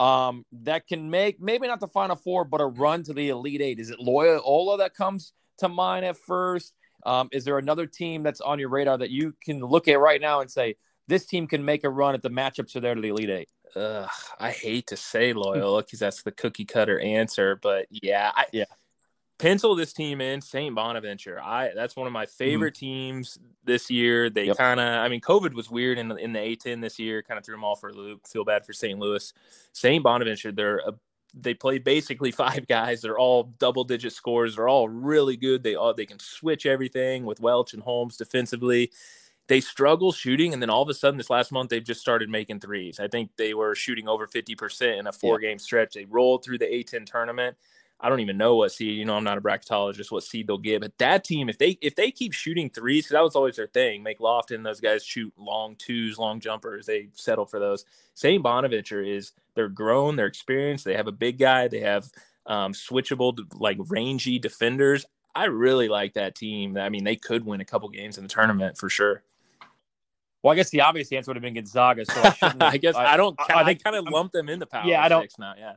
Um, 0.00 0.46
that 0.62 0.86
can 0.86 1.10
make 1.10 1.40
maybe 1.40 1.66
not 1.66 1.80
the 1.80 1.88
Final 1.88 2.16
Four, 2.16 2.44
but 2.44 2.60
a 2.60 2.66
run 2.66 3.02
to 3.04 3.12
the 3.12 3.28
Elite 3.28 3.60
Eight. 3.60 3.80
Is 3.80 3.90
it 3.90 3.98
Loyola 4.00 4.78
that 4.78 4.94
comes 4.94 5.32
to 5.58 5.68
mind 5.68 6.06
at 6.06 6.16
first? 6.16 6.72
Um, 7.04 7.28
is 7.32 7.44
there 7.44 7.58
another 7.58 7.86
team 7.86 8.22
that's 8.22 8.40
on 8.40 8.58
your 8.58 8.68
radar 8.68 8.98
that 8.98 9.10
you 9.10 9.34
can 9.44 9.60
look 9.60 9.88
at 9.88 9.98
right 9.98 10.20
now 10.20 10.40
and 10.40 10.50
say 10.50 10.76
this 11.06 11.26
team 11.26 11.46
can 11.46 11.64
make 11.64 11.84
a 11.84 11.90
run 11.90 12.14
at 12.14 12.22
the 12.22 12.30
matchups 12.30 12.76
are 12.76 12.80
there 12.80 12.94
to 12.94 13.00
the 13.00 13.08
Elite 13.08 13.30
Eight? 13.30 13.48
Ugh, 13.76 14.08
I 14.38 14.50
hate 14.50 14.86
to 14.88 14.96
say 14.96 15.32
Loyola 15.32 15.82
because 15.82 15.98
that's 15.98 16.22
the 16.22 16.32
cookie 16.32 16.64
cutter 16.64 16.98
answer, 17.00 17.56
but 17.60 17.86
yeah, 17.90 18.30
I, 18.34 18.46
yeah 18.52 18.64
pencil 19.38 19.74
this 19.74 19.92
team 19.92 20.20
in 20.20 20.40
St. 20.40 20.74
Bonaventure. 20.74 21.40
I 21.40 21.70
that's 21.74 21.96
one 21.96 22.06
of 22.06 22.12
my 22.12 22.26
mm-hmm. 22.26 22.36
favorite 22.36 22.74
mm-hmm. 22.74 22.86
teams 22.86 23.38
this 23.64 23.90
year. 23.90 24.30
They 24.30 24.46
yep. 24.46 24.56
kind 24.56 24.80
of, 24.80 24.86
I 24.86 25.08
mean, 25.08 25.20
COVID 25.20 25.54
was 25.54 25.70
weird 25.70 25.98
in 25.98 26.08
the, 26.08 26.16
in 26.16 26.32
the 26.32 26.40
A10 26.40 26.80
this 26.80 26.98
year, 26.98 27.22
kind 27.22 27.38
of 27.38 27.44
threw 27.44 27.54
them 27.54 27.64
all 27.64 27.76
for 27.76 27.90
a 27.90 27.92
loop. 27.92 28.26
Feel 28.26 28.44
bad 28.44 28.66
for 28.66 28.72
St. 28.72 28.98
Louis. 28.98 29.32
St. 29.72 30.02
Bonaventure, 30.02 30.52
they're 30.52 30.78
a 30.78 30.92
they 31.34 31.54
play 31.54 31.78
basically 31.78 32.30
five 32.32 32.66
guys. 32.66 33.02
They're 33.02 33.18
all 33.18 33.54
double 33.58 33.84
digit 33.84 34.12
scores. 34.12 34.56
They're 34.56 34.68
all 34.68 34.88
really 34.88 35.36
good. 35.36 35.62
They 35.62 35.74
all 35.74 35.94
they 35.94 36.06
can 36.06 36.18
switch 36.18 36.66
everything 36.66 37.24
with 37.24 37.40
Welch 37.40 37.74
and 37.74 37.82
Holmes 37.82 38.16
defensively. 38.16 38.90
They 39.46 39.60
struggle 39.62 40.12
shooting, 40.12 40.52
and 40.52 40.60
then 40.60 40.68
all 40.68 40.82
of 40.82 40.90
a 40.90 40.94
sudden, 40.94 41.16
this 41.16 41.30
last 41.30 41.52
month, 41.52 41.70
they've 41.70 41.82
just 41.82 42.02
started 42.02 42.28
making 42.28 42.60
threes. 42.60 43.00
I 43.00 43.08
think 43.08 43.30
they 43.36 43.54
were 43.54 43.74
shooting 43.74 44.06
over 44.06 44.26
fifty 44.26 44.54
percent 44.54 44.98
in 44.98 45.06
a 45.06 45.12
four 45.12 45.38
game 45.38 45.58
stretch. 45.58 45.94
They 45.94 46.04
rolled 46.04 46.44
through 46.44 46.58
the 46.58 46.66
A10 46.66 47.06
tournament. 47.06 47.56
I 48.00 48.08
don't 48.08 48.20
even 48.20 48.36
know 48.36 48.54
what 48.54 48.70
seed. 48.70 48.96
You 48.96 49.04
know, 49.04 49.16
I'm 49.16 49.24
not 49.24 49.38
a 49.38 49.40
bracketologist. 49.40 50.12
What 50.12 50.22
seed 50.22 50.46
they'll 50.46 50.58
get, 50.58 50.80
but 50.80 50.96
that 50.98 51.24
team, 51.24 51.48
if 51.48 51.58
they 51.58 51.78
if 51.82 51.96
they 51.96 52.12
keep 52.12 52.32
shooting 52.32 52.70
threes, 52.70 53.04
because 53.04 53.14
that 53.14 53.24
was 53.24 53.34
always 53.34 53.56
their 53.56 53.66
thing. 53.66 54.02
Make 54.02 54.20
Lofton, 54.20 54.62
those 54.62 54.80
guys 54.80 55.04
shoot 55.04 55.32
long 55.36 55.74
twos, 55.76 56.16
long 56.16 56.38
jumpers. 56.38 56.86
They 56.86 57.08
settle 57.14 57.44
for 57.44 57.58
those. 57.58 57.84
St. 58.14 58.42
Bonaventure 58.42 59.02
is 59.02 59.32
they're 59.54 59.68
grown, 59.68 60.14
they're 60.14 60.26
experienced. 60.26 60.84
They 60.84 60.94
have 60.94 61.08
a 61.08 61.12
big 61.12 61.38
guy. 61.38 61.66
They 61.66 61.80
have 61.80 62.08
um, 62.46 62.72
switchable, 62.72 63.36
like 63.54 63.78
rangy 63.88 64.38
defenders. 64.38 65.04
I 65.34 65.46
really 65.46 65.88
like 65.88 66.14
that 66.14 66.36
team. 66.36 66.76
I 66.76 66.88
mean, 66.90 67.04
they 67.04 67.16
could 67.16 67.44
win 67.44 67.60
a 67.60 67.64
couple 67.64 67.88
games 67.88 68.16
in 68.16 68.24
the 68.24 68.28
tournament 68.28 68.78
for 68.78 68.88
sure. 68.88 69.22
Well, 70.42 70.52
I 70.52 70.56
guess 70.56 70.70
the 70.70 70.82
obvious 70.82 71.12
answer 71.12 71.30
would 71.30 71.36
have 71.36 71.42
been 71.42 71.54
Gonzaga. 71.54 72.04
So 72.04 72.20
I, 72.22 72.54
I 72.60 72.76
guess 72.76 72.94
I, 72.94 73.14
I 73.14 73.16
don't. 73.16 73.38
I, 73.40 73.62
I 73.62 73.64
think 73.64 73.82
kind 73.82 73.96
of 73.96 74.08
lump 74.08 74.30
them 74.30 74.48
in 74.48 74.60
the 74.60 74.66
power. 74.66 74.86
Yeah, 74.86 75.02
I 75.02 75.08
don't. 75.08 75.28
Now, 75.36 75.54
yeah 75.58 75.72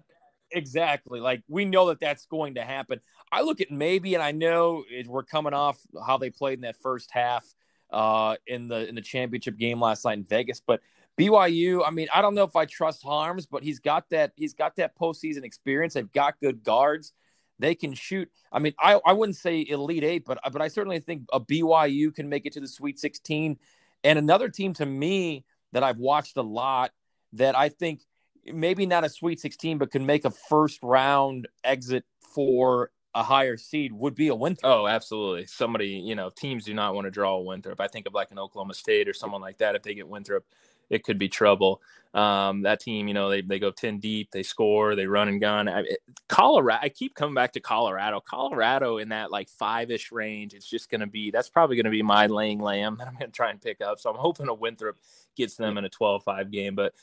exactly. 0.52 1.20
Like 1.20 1.44
we 1.48 1.66
know 1.66 1.88
that 1.88 2.00
that's 2.00 2.26
going 2.26 2.56
to 2.56 2.64
happen. 2.64 3.00
I 3.32 3.42
look 3.42 3.62
at 3.62 3.72
maybe, 3.72 4.14
and 4.14 4.24
I 4.24 4.32
know 4.32 4.84
we're 5.08 5.24
coming 5.24 5.54
off 5.54 5.80
how 6.06 6.18
they 6.18 6.30
played 6.30 6.56
in 6.56 6.62
that 6.62 6.82
first 6.82 7.12
half 7.12 7.46
uh, 7.92 8.36
in 8.48 8.68
the 8.68 8.88
in 8.88 8.96
the 8.96 9.02
championship 9.02 9.58
game 9.58 9.80
last 9.80 10.06
night 10.06 10.18
in 10.18 10.24
Vegas, 10.24 10.62
but 10.66 10.82
BYU. 11.18 11.84
I 11.86 11.92
mean, 11.92 12.08
I 12.14 12.22
don't 12.22 12.36
know 12.36 12.44
if 12.44 12.56
I 12.56 12.66
trust 12.66 13.04
Harms, 13.04 13.46
but 13.46 13.64
he's 13.64 13.80
got 13.80 14.10
that 14.10 14.32
he's 14.36 14.54
got 14.54 14.76
that 14.78 14.98
postseason 14.98 15.44
experience. 15.44 15.94
They've 15.94 16.12
got 16.12 16.40
good 16.40 16.64
guards. 16.64 17.14
They 17.60 17.76
can 17.76 17.94
shoot. 17.94 18.30
I 18.52 18.60
mean, 18.60 18.74
I, 18.80 19.00
I 19.06 19.14
wouldn't 19.14 19.36
say 19.36 19.66
elite 19.68 20.04
eight, 20.04 20.26
but 20.26 20.40
but 20.52 20.62
I 20.62 20.68
certainly 20.68 21.00
think 21.00 21.26
a 21.32 21.40
BYU 21.40 22.14
can 22.14 22.28
make 22.28 22.46
it 22.46 22.54
to 22.54 22.60
the 22.60 22.68
Sweet 22.68 23.00
16. 23.00 23.58
And 24.04 24.20
another 24.20 24.50
team 24.50 24.74
to 24.76 24.86
me 24.86 25.46
that 25.74 25.84
I've 25.84 26.00
watched 26.00 26.38
a 26.38 26.42
lot 26.42 26.92
that 27.34 27.56
I 27.56 27.70
think 27.70 28.02
maybe 28.46 28.86
not 28.86 29.04
a 29.04 29.10
Sweet 29.10 29.40
16, 29.40 29.78
but 29.78 29.92
can 29.92 30.06
make 30.06 30.26
a 30.26 30.32
first 30.32 30.80
round 30.82 31.48
exit 31.64 32.06
for 32.34 32.92
a 33.14 33.24
higher 33.24 33.58
seed 33.58 33.92
would 33.92 34.16
be 34.16 34.30
a 34.30 34.36
Winthrop. 34.36 34.72
Oh, 34.72 34.88
absolutely. 34.88 35.46
Somebody, 35.46 35.90
you 35.90 36.16
know, 36.16 36.30
teams 36.30 36.64
do 36.66 36.74
not 36.74 36.96
want 36.96 37.06
to 37.06 37.12
draw 37.12 37.36
a 37.36 37.42
Winthrop. 37.42 37.82
I 37.82 37.88
think 37.88 38.08
of 38.08 38.14
like 38.14 38.32
an 38.32 38.40
Oklahoma 38.40 38.74
State 38.74 39.10
or 39.10 39.14
someone 39.14 39.42
like 39.42 39.58
that. 39.58 39.76
If 39.76 39.84
they 39.84 39.94
get 39.94 40.08
Winthrop, 40.08 40.46
it 40.90 41.04
could 41.04 41.18
be 41.18 41.28
trouble. 41.28 41.82
Um, 42.14 42.64
that 42.64 42.82
team, 42.82 43.08
you 43.08 43.14
know, 43.14 43.30
they, 43.30 43.42
they 43.42 43.60
go 43.60 43.72
10 43.72 44.00
deep, 44.00 44.32
they 44.32 44.44
score, 44.44 44.96
they 44.96 45.08
run 45.08 45.30
and 45.30 45.40
gun. 45.40 45.70
I, 45.70 45.80
it, 45.82 46.00
Colorado, 46.28 46.80
I 46.84 46.90
keep 46.90 47.16
coming 47.16 47.34
back 47.36 47.54
to 47.54 47.62
Colorado. 47.62 48.20
Colorado 48.20 48.98
in 48.98 49.10
that 49.10 49.32
like 49.32 49.50
five 49.50 49.92
ish 49.92 50.12
range, 50.12 50.54
it's 50.54 50.70
just 50.70 50.90
going 50.90 51.02
to 51.02 51.08
be, 51.08 51.32
that's 51.32 51.50
probably 51.50 51.78
going 51.78 51.86
to 51.86 51.92
be 51.92 52.02
my 52.02 52.28
laying 52.28 52.60
lamb 52.60 52.98
that 53.00 53.08
I'm 53.08 53.14
going 53.14 53.32
to 53.32 53.36
try 53.36 53.50
and 53.50 53.62
pick 53.62 53.82
up. 53.82 54.00
So 54.00 54.10
I'm 54.10 54.18
hoping 54.18 54.50
a 54.50 54.54
Winthrop 54.54 54.98
gets 55.38 55.56
them 55.56 55.78
in 55.78 55.86
a 55.86 55.90
12 55.90 56.24
5 56.24 56.52
game. 56.52 56.76
But 56.76 56.94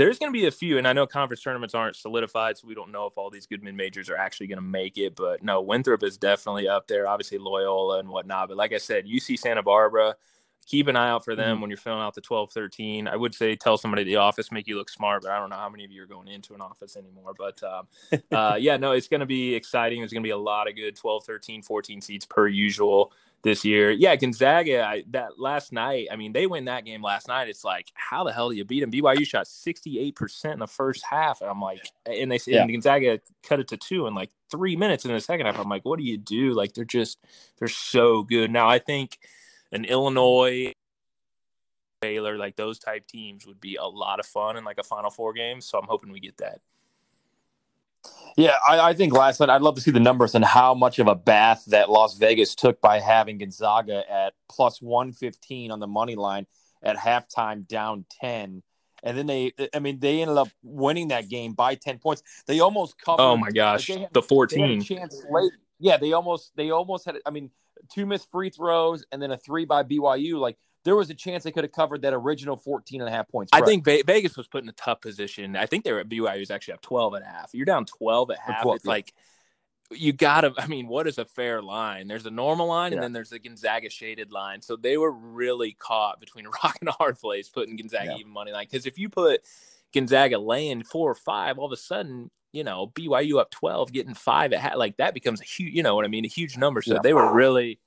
there's 0.00 0.18
going 0.18 0.32
to 0.32 0.38
be 0.38 0.46
a 0.46 0.50
few, 0.50 0.78
and 0.78 0.88
I 0.88 0.94
know 0.94 1.06
conference 1.06 1.42
tournaments 1.42 1.74
aren't 1.74 1.94
solidified, 1.94 2.56
so 2.56 2.66
we 2.66 2.74
don't 2.74 2.90
know 2.90 3.04
if 3.04 3.18
all 3.18 3.28
these 3.28 3.44
good 3.44 3.62
mid 3.62 3.74
majors 3.74 4.08
are 4.08 4.16
actually 4.16 4.46
going 4.46 4.56
to 4.56 4.62
make 4.62 4.96
it. 4.96 5.14
But 5.14 5.42
no, 5.42 5.60
Winthrop 5.60 6.02
is 6.02 6.16
definitely 6.16 6.66
up 6.68 6.88
there. 6.88 7.06
Obviously 7.06 7.36
Loyola 7.36 7.98
and 7.98 8.08
whatnot. 8.08 8.48
But 8.48 8.56
like 8.56 8.72
I 8.72 8.78
said, 8.78 9.04
UC 9.04 9.38
Santa 9.38 9.62
Barbara, 9.62 10.16
keep 10.64 10.86
an 10.86 10.96
eye 10.96 11.10
out 11.10 11.22
for 11.22 11.36
them 11.36 11.56
mm-hmm. 11.56 11.60
when 11.60 11.70
you're 11.70 11.76
filling 11.76 12.00
out 12.00 12.14
the 12.14 12.22
12, 12.22 12.50
13. 12.50 13.08
I 13.08 13.16
would 13.16 13.34
say 13.34 13.54
tell 13.56 13.76
somebody 13.76 14.00
at 14.00 14.06
the 14.06 14.16
office, 14.16 14.50
make 14.50 14.66
you 14.66 14.78
look 14.78 14.88
smart, 14.88 15.20
but 15.22 15.32
I 15.32 15.38
don't 15.38 15.50
know 15.50 15.56
how 15.56 15.68
many 15.68 15.84
of 15.84 15.90
you 15.90 16.02
are 16.02 16.06
going 16.06 16.28
into 16.28 16.54
an 16.54 16.62
office 16.62 16.96
anymore. 16.96 17.34
But 17.36 17.62
um, 17.62 17.86
uh, 18.32 18.56
yeah, 18.58 18.78
no, 18.78 18.92
it's 18.92 19.08
going 19.08 19.20
to 19.20 19.26
be 19.26 19.54
exciting. 19.54 20.00
There's 20.00 20.14
going 20.14 20.22
to 20.22 20.26
be 20.26 20.30
a 20.30 20.38
lot 20.38 20.66
of 20.66 20.76
good 20.76 20.96
12, 20.96 21.24
13, 21.24 21.60
14 21.60 22.00
seats 22.00 22.24
per 22.24 22.48
usual 22.48 23.12
this 23.42 23.64
year. 23.64 23.90
Yeah, 23.90 24.16
Gonzaga, 24.16 24.84
I, 24.84 25.04
that 25.10 25.38
last 25.38 25.72
night, 25.72 26.08
I 26.10 26.16
mean, 26.16 26.32
they 26.32 26.46
win 26.46 26.66
that 26.66 26.84
game 26.84 27.02
last 27.02 27.28
night. 27.28 27.48
It's 27.48 27.64
like, 27.64 27.90
how 27.94 28.24
the 28.24 28.32
hell 28.32 28.50
do 28.50 28.56
you 28.56 28.64
beat 28.64 28.80
them? 28.80 28.90
BYU 28.90 29.26
shot 29.26 29.46
68% 29.46 30.52
in 30.52 30.58
the 30.58 30.66
first 30.66 31.04
half. 31.04 31.40
And 31.40 31.50
I'm 31.50 31.60
like, 31.60 31.86
and 32.06 32.30
they 32.30 32.38
said 32.38 32.54
yeah. 32.54 32.66
Gonzaga 32.66 33.20
cut 33.42 33.60
it 33.60 33.68
to 33.68 33.76
two 33.76 34.06
in 34.06 34.14
like 34.14 34.30
three 34.50 34.76
minutes 34.76 35.04
in 35.04 35.12
the 35.12 35.20
second 35.20 35.46
half. 35.46 35.58
I'm 35.58 35.68
like, 35.68 35.84
what 35.84 35.98
do 35.98 36.04
you 36.04 36.18
do? 36.18 36.52
Like, 36.52 36.74
they're 36.74 36.84
just, 36.84 37.18
they're 37.58 37.68
so 37.68 38.22
good. 38.22 38.50
Now, 38.50 38.68
I 38.68 38.78
think 38.78 39.18
an 39.72 39.84
Illinois, 39.84 40.72
Baylor, 42.00 42.36
like 42.36 42.56
those 42.56 42.78
type 42.78 43.06
teams 43.06 43.46
would 43.46 43.60
be 43.60 43.76
a 43.76 43.84
lot 43.84 44.20
of 44.20 44.26
fun 44.26 44.56
in 44.56 44.64
like 44.64 44.78
a 44.78 44.82
Final 44.82 45.10
Four 45.10 45.32
game. 45.32 45.60
So 45.60 45.78
I'm 45.78 45.86
hoping 45.86 46.12
we 46.12 46.20
get 46.20 46.38
that. 46.38 46.60
Yeah, 48.36 48.56
I, 48.66 48.80
I, 48.80 48.94
think 48.94 49.12
last 49.12 49.40
night 49.40 49.50
I'd 49.50 49.60
love 49.60 49.74
to 49.74 49.80
see 49.80 49.90
the 49.90 50.00
numbers 50.00 50.34
and 50.34 50.44
how 50.44 50.72
much 50.72 50.98
of 50.98 51.08
a 51.08 51.14
bath 51.14 51.64
that 51.66 51.90
Las 51.90 52.16
Vegas 52.16 52.54
took 52.54 52.80
by 52.80 53.00
having 53.00 53.38
Gonzaga 53.38 54.02
at 54.10 54.34
plus 54.48 54.80
115 54.80 55.70
on 55.70 55.80
the 55.80 55.86
money 55.86 56.14
line 56.14 56.46
at 56.82 56.96
halftime 56.96 57.66
down 57.66 58.06
10. 58.20 58.62
And 59.02 59.18
then 59.18 59.26
they, 59.26 59.52
I 59.74 59.78
mean, 59.78 59.98
they 59.98 60.22
ended 60.22 60.36
up 60.36 60.48
winning 60.62 61.08
that 61.08 61.28
game 61.28 61.54
by 61.54 61.74
10 61.74 61.98
points. 61.98 62.22
They 62.46 62.60
almost 62.60 62.98
covered. 62.98 63.22
Oh 63.22 63.36
my 63.36 63.50
gosh, 63.50 63.88
had, 63.88 64.08
the 64.12 64.22
14. 64.22 64.82
chance 64.82 65.22
late. 65.30 65.52
Yeah, 65.78 65.96
they 65.96 66.12
almost, 66.12 66.52
they 66.56 66.70
almost 66.70 67.06
had, 67.06 67.16
I 67.24 67.30
mean, 67.30 67.50
two 67.92 68.06
missed 68.06 68.30
free 68.30 68.50
throws 68.50 69.04
and 69.10 69.20
then 69.20 69.30
a 69.30 69.38
three 69.38 69.64
by 69.64 69.82
BYU. 69.82 70.38
Like 70.38 70.56
there 70.84 70.96
was 70.96 71.10
a 71.10 71.14
chance 71.14 71.44
they 71.44 71.52
could 71.52 71.64
have 71.64 71.72
covered 71.72 72.02
that 72.02 72.14
original 72.14 72.56
14 72.56 73.00
and 73.00 73.08
a 73.08 73.12
half 73.12 73.28
points. 73.28 73.50
I 73.52 73.60
think 73.60 73.84
Vegas 73.84 74.36
was 74.36 74.46
put 74.46 74.62
in 74.62 74.68
a 74.68 74.72
tough 74.72 75.00
position. 75.00 75.56
I 75.56 75.66
think 75.66 75.84
they 75.84 75.92
were 75.92 76.00
at 76.00 76.08
BYU 76.08 76.40
was 76.40 76.50
actually 76.50 76.74
up 76.74 76.82
12 76.82 77.14
and 77.14 77.24
a 77.24 77.28
half. 77.28 77.50
You're 77.52 77.66
down 77.66 77.84
12 77.84 78.30
at 78.30 78.38
half. 78.38 78.62
12, 78.62 78.76
it's 78.76 78.84
yeah. 78.84 78.90
like 78.90 79.12
you 79.92 80.12
gotta 80.12 80.52
I 80.56 80.66
mean, 80.68 80.86
what 80.86 81.06
is 81.06 81.18
a 81.18 81.24
fair 81.24 81.60
line? 81.60 82.08
There's 82.08 82.26
a 82.26 82.30
normal 82.30 82.68
line 82.68 82.92
yeah. 82.92 82.96
and 82.96 83.02
then 83.02 83.12
there's 83.12 83.30
the 83.30 83.38
Gonzaga 83.38 83.90
shaded 83.90 84.32
line. 84.32 84.62
So 84.62 84.76
they 84.76 84.96
were 84.96 85.10
really 85.10 85.76
caught 85.78 86.20
between 86.20 86.46
a 86.46 86.50
rock 86.64 86.76
and 86.80 86.88
a 86.88 86.92
hard 86.92 87.18
place 87.18 87.48
putting 87.48 87.76
Gonzaga 87.76 88.12
yeah. 88.12 88.16
even 88.16 88.32
money 88.32 88.52
line. 88.52 88.66
Because 88.70 88.86
if 88.86 88.98
you 88.98 89.08
put 89.08 89.42
Gonzaga 89.92 90.38
laying 90.38 90.82
four 90.84 91.10
or 91.10 91.16
five, 91.16 91.58
all 91.58 91.66
of 91.66 91.72
a 91.72 91.76
sudden, 91.76 92.30
you 92.52 92.64
know, 92.64 92.86
BYU 92.88 93.40
up 93.40 93.50
12, 93.50 93.92
getting 93.92 94.14
five 94.14 94.52
at 94.52 94.78
like 94.78 94.96
that 94.96 95.14
becomes 95.14 95.40
a 95.40 95.44
huge, 95.44 95.74
you 95.74 95.82
know 95.82 95.94
what 95.94 96.04
I 96.04 96.08
mean, 96.08 96.24
a 96.24 96.28
huge 96.28 96.56
number. 96.56 96.82
So 96.82 96.98
they 97.02 97.12
were 97.12 97.32
really 97.32 97.80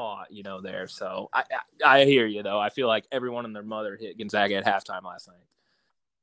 caught, 0.00 0.32
you 0.32 0.42
know, 0.42 0.60
there. 0.60 0.86
So 0.86 1.28
I, 1.32 1.44
I, 1.84 2.00
I 2.00 2.04
hear 2.04 2.26
you 2.26 2.42
though. 2.42 2.58
I 2.58 2.70
feel 2.70 2.88
like 2.88 3.06
everyone 3.12 3.44
and 3.44 3.54
their 3.54 3.62
mother 3.62 3.96
hit 4.00 4.16
Gonzaga 4.16 4.54
at 4.56 4.64
halftime 4.64 5.04
last 5.04 5.28
night. 5.28 5.36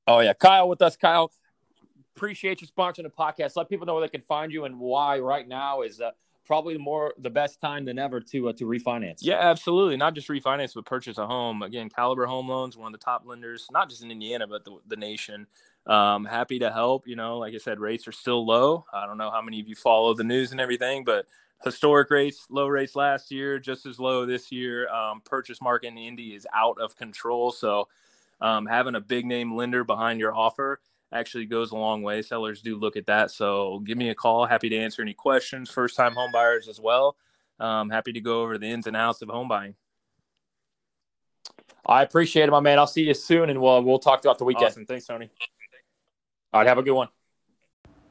Oh 0.08 0.20
yeah, 0.20 0.34
Kyle 0.34 0.68
with 0.68 0.82
us, 0.82 0.96
Kyle. 0.96 1.32
Appreciate 2.16 2.62
you 2.62 2.68
sponsoring 2.68 3.04
the 3.04 3.10
podcast. 3.10 3.56
Let 3.56 3.70
people 3.70 3.86
know 3.86 3.94
where 3.94 4.02
they 4.02 4.10
can 4.10 4.22
find 4.22 4.52
you 4.52 4.66
and 4.66 4.80
why 4.80 5.20
right 5.20 5.48
now 5.48 5.82
is 5.82 6.02
uh, 6.02 6.12
probably 6.46 6.78
more 6.78 7.14
the 7.20 7.30
best 7.30 7.62
time 7.62 7.86
than 7.86 8.00
ever 8.00 8.20
to 8.20 8.50
uh, 8.50 8.54
to 8.54 8.66
refinance. 8.66 9.18
Yeah, 9.22 9.38
absolutely. 9.40 9.98
Not 9.98 10.16
just 10.16 10.28
refinance, 10.28 10.74
but 10.74 10.86
purchase 10.86 11.20
a 11.20 11.28
home. 11.28 11.62
Again, 11.62 11.90
Caliber 11.90 12.26
Home 12.26 12.50
Loans, 12.50 12.76
one 12.76 12.92
of 12.92 13.00
the 13.00 13.04
top 13.04 13.24
lenders, 13.26 13.68
not 13.72 13.90
just 13.90 14.02
in 14.02 14.10
Indiana, 14.10 14.48
but 14.48 14.66
the, 14.66 14.80
the 14.88 14.96
nation. 14.96 15.46
Um, 15.86 16.26
happy 16.26 16.58
to 16.60 16.72
help. 16.72 17.08
You 17.08 17.16
know, 17.16 17.38
like 17.38 17.54
I 17.54 17.60
said, 17.60 17.80
rates 17.80 18.08
are 18.08 18.12
still 18.12 18.44
low. 18.44 18.86
I 18.92 19.06
don't 19.06 19.20
know 19.20 19.30
how 19.30 19.42
many 19.44 19.60
of 19.60 19.68
you 19.68 19.76
follow 19.76 20.16
the 20.16 20.24
news 20.24 20.52
and 20.52 20.60
everything, 20.60 21.04
but 21.04 21.28
historic 21.64 22.10
rates, 22.10 22.46
low 22.50 22.68
rates 22.68 22.96
last 22.96 23.32
year, 23.32 23.60
just 23.60 23.86
as 23.86 24.00
low 24.00 24.26
this 24.26 24.52
year. 24.52 24.90
Um, 24.90 25.22
purchase 25.22 25.62
market 25.62 25.88
in 25.88 25.98
Indy 25.98 26.36
is 26.36 26.48
out 26.54 26.80
of 26.80 26.96
control. 26.96 27.52
So 27.52 27.88
um, 28.42 28.66
having 28.66 28.96
a 28.96 29.02
big 29.02 29.26
name 29.26 29.56
lender 29.56 29.84
behind 29.84 30.20
your 30.20 30.36
offer 30.36 30.80
actually 31.12 31.46
goes 31.46 31.72
a 31.72 31.76
long 31.76 32.04
way. 32.04 32.22
Sellers 32.22 32.62
do 32.62 32.76
look 32.76 32.98
at 32.98 33.06
that. 33.08 33.32
So 33.32 33.80
give 33.80 33.98
me 33.98 34.10
a 34.10 34.16
call. 34.16 34.46
Happy 34.46 34.70
to 34.70 34.78
answer 34.78 35.02
any 35.02 35.14
questions. 35.14 35.70
First 35.70 35.96
time 35.96 36.14
home 36.14 36.32
buyers 36.32 36.68
as 36.68 36.80
well. 36.80 37.16
Um, 37.60 37.90
happy 37.90 38.14
to 38.14 38.22
go 38.22 38.42
over 38.42 38.58
the 38.58 38.68
ins 38.68 38.88
and 38.88 38.96
outs 38.96 39.22
of 39.22 39.30
home 39.30 39.48
buying. 39.48 39.76
I 41.86 42.04
appreciate 42.04 42.44
it, 42.44 42.52
my 42.52 42.60
man. 42.60 42.78
I'll 42.78 42.86
see 42.86 43.04
you 43.04 43.14
soon, 43.14 43.50
and 43.50 43.62
we'll 43.62 43.82
we'll 43.82 43.98
talk 43.98 44.22
throughout 44.22 44.38
the 44.38 44.44
weekend. 44.44 44.68
Awesome. 44.68 44.86
Thanks, 44.86 45.06
Tony. 45.06 45.30
All 46.54 46.60
right, 46.60 46.68
have 46.68 46.78
a 46.78 46.84
good 46.84 46.92
one. 46.92 47.08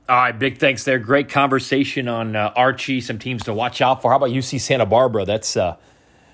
All 0.08 0.14
right, 0.14 0.38
big 0.38 0.58
thanks 0.58 0.84
there. 0.84 1.00
Great 1.00 1.30
conversation 1.30 2.06
on 2.06 2.36
uh, 2.36 2.52
Archie. 2.54 3.00
Some 3.00 3.18
teams 3.18 3.42
to 3.44 3.52
watch 3.52 3.80
out 3.80 4.02
for. 4.02 4.12
How 4.12 4.18
about 4.18 4.30
UC 4.30 4.60
Santa 4.60 4.86
Barbara? 4.86 5.24
That's 5.24 5.56
uh, 5.56 5.78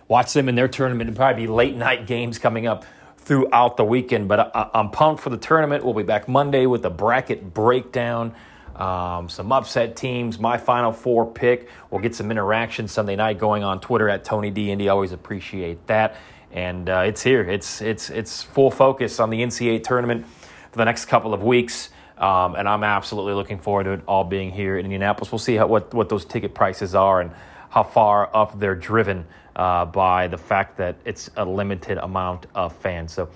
watch 0.09 0.35
them 0.35 0.51
in 0.51 0.57
their 0.57 0.69
tournament. 0.69 1.09
and 1.09 1.17
probably 1.17 1.45
be 1.45 1.47
late 1.51 1.75
night 1.75 2.07
games 2.07 2.39
coming 2.39 2.67
up 2.67 2.85
throughout 3.17 3.79
the 3.79 3.85
weekend. 3.85 4.29
But 4.29 4.55
I, 4.55 4.69
am 4.75 4.91
pumped 4.91 5.23
for 5.23 5.31
the 5.31 5.39
tournament. 5.39 5.87
We'll 5.87 5.95
be 5.95 6.03
back 6.03 6.29
Monday 6.29 6.67
with 6.67 6.85
a 6.85 6.91
bracket 6.91 7.55
breakdown. 7.55 8.35
Um, 8.77 9.31
some 9.31 9.51
upset 9.51 9.97
teams, 9.97 10.39
my 10.39 10.59
final 10.59 10.93
four 10.93 11.25
pick. 11.25 11.67
We'll 11.91 12.03
get 12.03 12.15
some 12.15 12.31
interaction 12.31 12.89
Sunday 12.89 13.17
night 13.17 13.39
going 13.39 13.65
on 13.65 13.81
Twitter 13.81 14.11
at 14.11 14.23
Tony 14.23 14.51
D 14.51 14.71
Indy. 14.71 14.91
Always 14.91 15.13
appreciate 15.13 15.87
that. 15.87 16.17
And 16.51 16.91
uh, 16.91 17.05
it's 17.07 17.23
here. 17.23 17.41
It's 17.41 17.81
it's 17.81 18.11
it's 18.11 18.43
full 18.43 18.71
focus 18.71 19.19
on 19.19 19.31
the 19.31 19.41
NCAA 19.41 19.83
tournament 19.83 20.27
for 20.27 20.77
the 20.77 20.85
next 20.85 21.07
couple 21.07 21.33
of 21.33 21.43
weeks. 21.43 21.89
Um, 22.23 22.55
and 22.55 22.69
I'm 22.69 22.85
absolutely 22.85 23.35
looking 23.35 23.59
forward 23.59 23.85
to 23.85 23.91
it 23.93 24.01
all 24.07 24.25
being 24.25 24.53
here 24.53 24.79
in 24.79 24.87
Indianapolis. 24.87 25.33
We'll 25.33 25.41
see 25.41 25.57
how, 25.57 25.67
what, 25.67 25.93
what 25.93 26.09
those 26.09 26.25
ticket 26.25 26.55
prices 26.55 26.95
are 26.95 27.21
and 27.21 27.33
how 27.69 27.83
far 27.83 28.31
up 28.35 28.59
they're 28.61 28.77
driven 28.77 29.27
uh, 29.57 29.87
by 29.87 30.29
the 30.29 30.39
fact 30.39 30.79
that 30.79 30.97
it's 31.05 31.31
a 31.37 31.45
limited 31.45 31.99
amount 31.99 32.47
of 32.55 32.77
fans. 32.77 33.13
So 33.13 33.29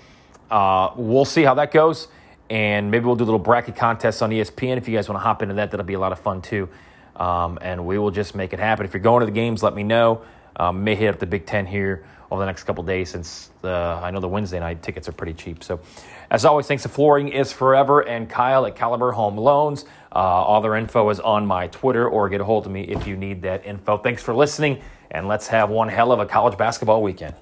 uh, 0.49 0.91
we'll 0.95 1.25
see 1.25 1.43
how 1.43 1.55
that 1.55 1.71
goes. 1.71 2.07
and 2.49 2.91
maybe 2.91 3.05
we'll 3.05 3.15
do 3.15 3.23
a 3.23 3.25
little 3.25 3.39
bracket 3.39 3.75
contest 3.75 4.21
on 4.21 4.29
ESPN. 4.31 4.77
If 4.77 4.87
you 4.87 4.95
guys 4.95 5.09
want 5.09 5.17
to 5.19 5.23
hop 5.23 5.41
into 5.41 5.55
that, 5.55 5.71
that'll 5.71 5.85
be 5.85 5.95
a 5.95 5.99
lot 5.99 6.11
of 6.11 6.19
fun 6.19 6.41
too. 6.41 6.69
Um, 7.15 7.57
and 7.61 7.85
we 7.85 7.97
will 7.97 8.11
just 8.11 8.35
make 8.35 8.53
it 8.53 8.59
happen. 8.59 8.85
If 8.85 8.93
you're 8.93 9.01
going 9.01 9.21
to 9.21 9.25
the 9.25 9.31
games, 9.31 9.63
let 9.63 9.75
me 9.75 9.83
know. 9.83 10.21
Um, 10.55 10.83
may 10.83 10.95
hit 10.95 11.09
up 11.13 11.19
the 11.19 11.25
Big 11.25 11.45
Ten 11.45 11.65
here 11.65 12.05
over 12.31 12.39
the 12.39 12.45
next 12.45 12.63
couple 12.63 12.83
days 12.83 13.09
since 13.09 13.49
the, 13.61 13.99
I 14.01 14.11
know 14.11 14.19
the 14.19 14.27
Wednesday 14.27 14.59
night 14.59 14.81
tickets 14.81 15.09
are 15.09 15.13
pretty 15.13 15.33
cheap. 15.33 15.63
So, 15.63 15.79
as 16.29 16.45
always, 16.45 16.67
thanks 16.67 16.83
to 16.83 16.89
Flooring 16.89 17.29
is 17.29 17.53
Forever 17.53 18.01
and 18.01 18.29
Kyle 18.29 18.65
at 18.65 18.75
Caliber 18.75 19.11
Home 19.11 19.37
Loans. 19.37 19.85
Uh, 20.11 20.19
all 20.19 20.61
their 20.61 20.75
info 20.75 21.09
is 21.09 21.19
on 21.19 21.45
my 21.45 21.67
Twitter 21.67 22.07
or 22.07 22.27
get 22.27 22.41
a 22.41 22.43
hold 22.43 22.65
of 22.65 22.71
me 22.71 22.81
if 22.83 23.07
you 23.07 23.15
need 23.15 23.41
that 23.43 23.65
info. 23.65 23.97
Thanks 23.97 24.21
for 24.21 24.33
listening, 24.33 24.81
and 25.11 25.27
let's 25.27 25.47
have 25.47 25.69
one 25.69 25.87
hell 25.87 26.11
of 26.11 26.19
a 26.19 26.25
college 26.25 26.57
basketball 26.57 27.01
weekend. 27.01 27.35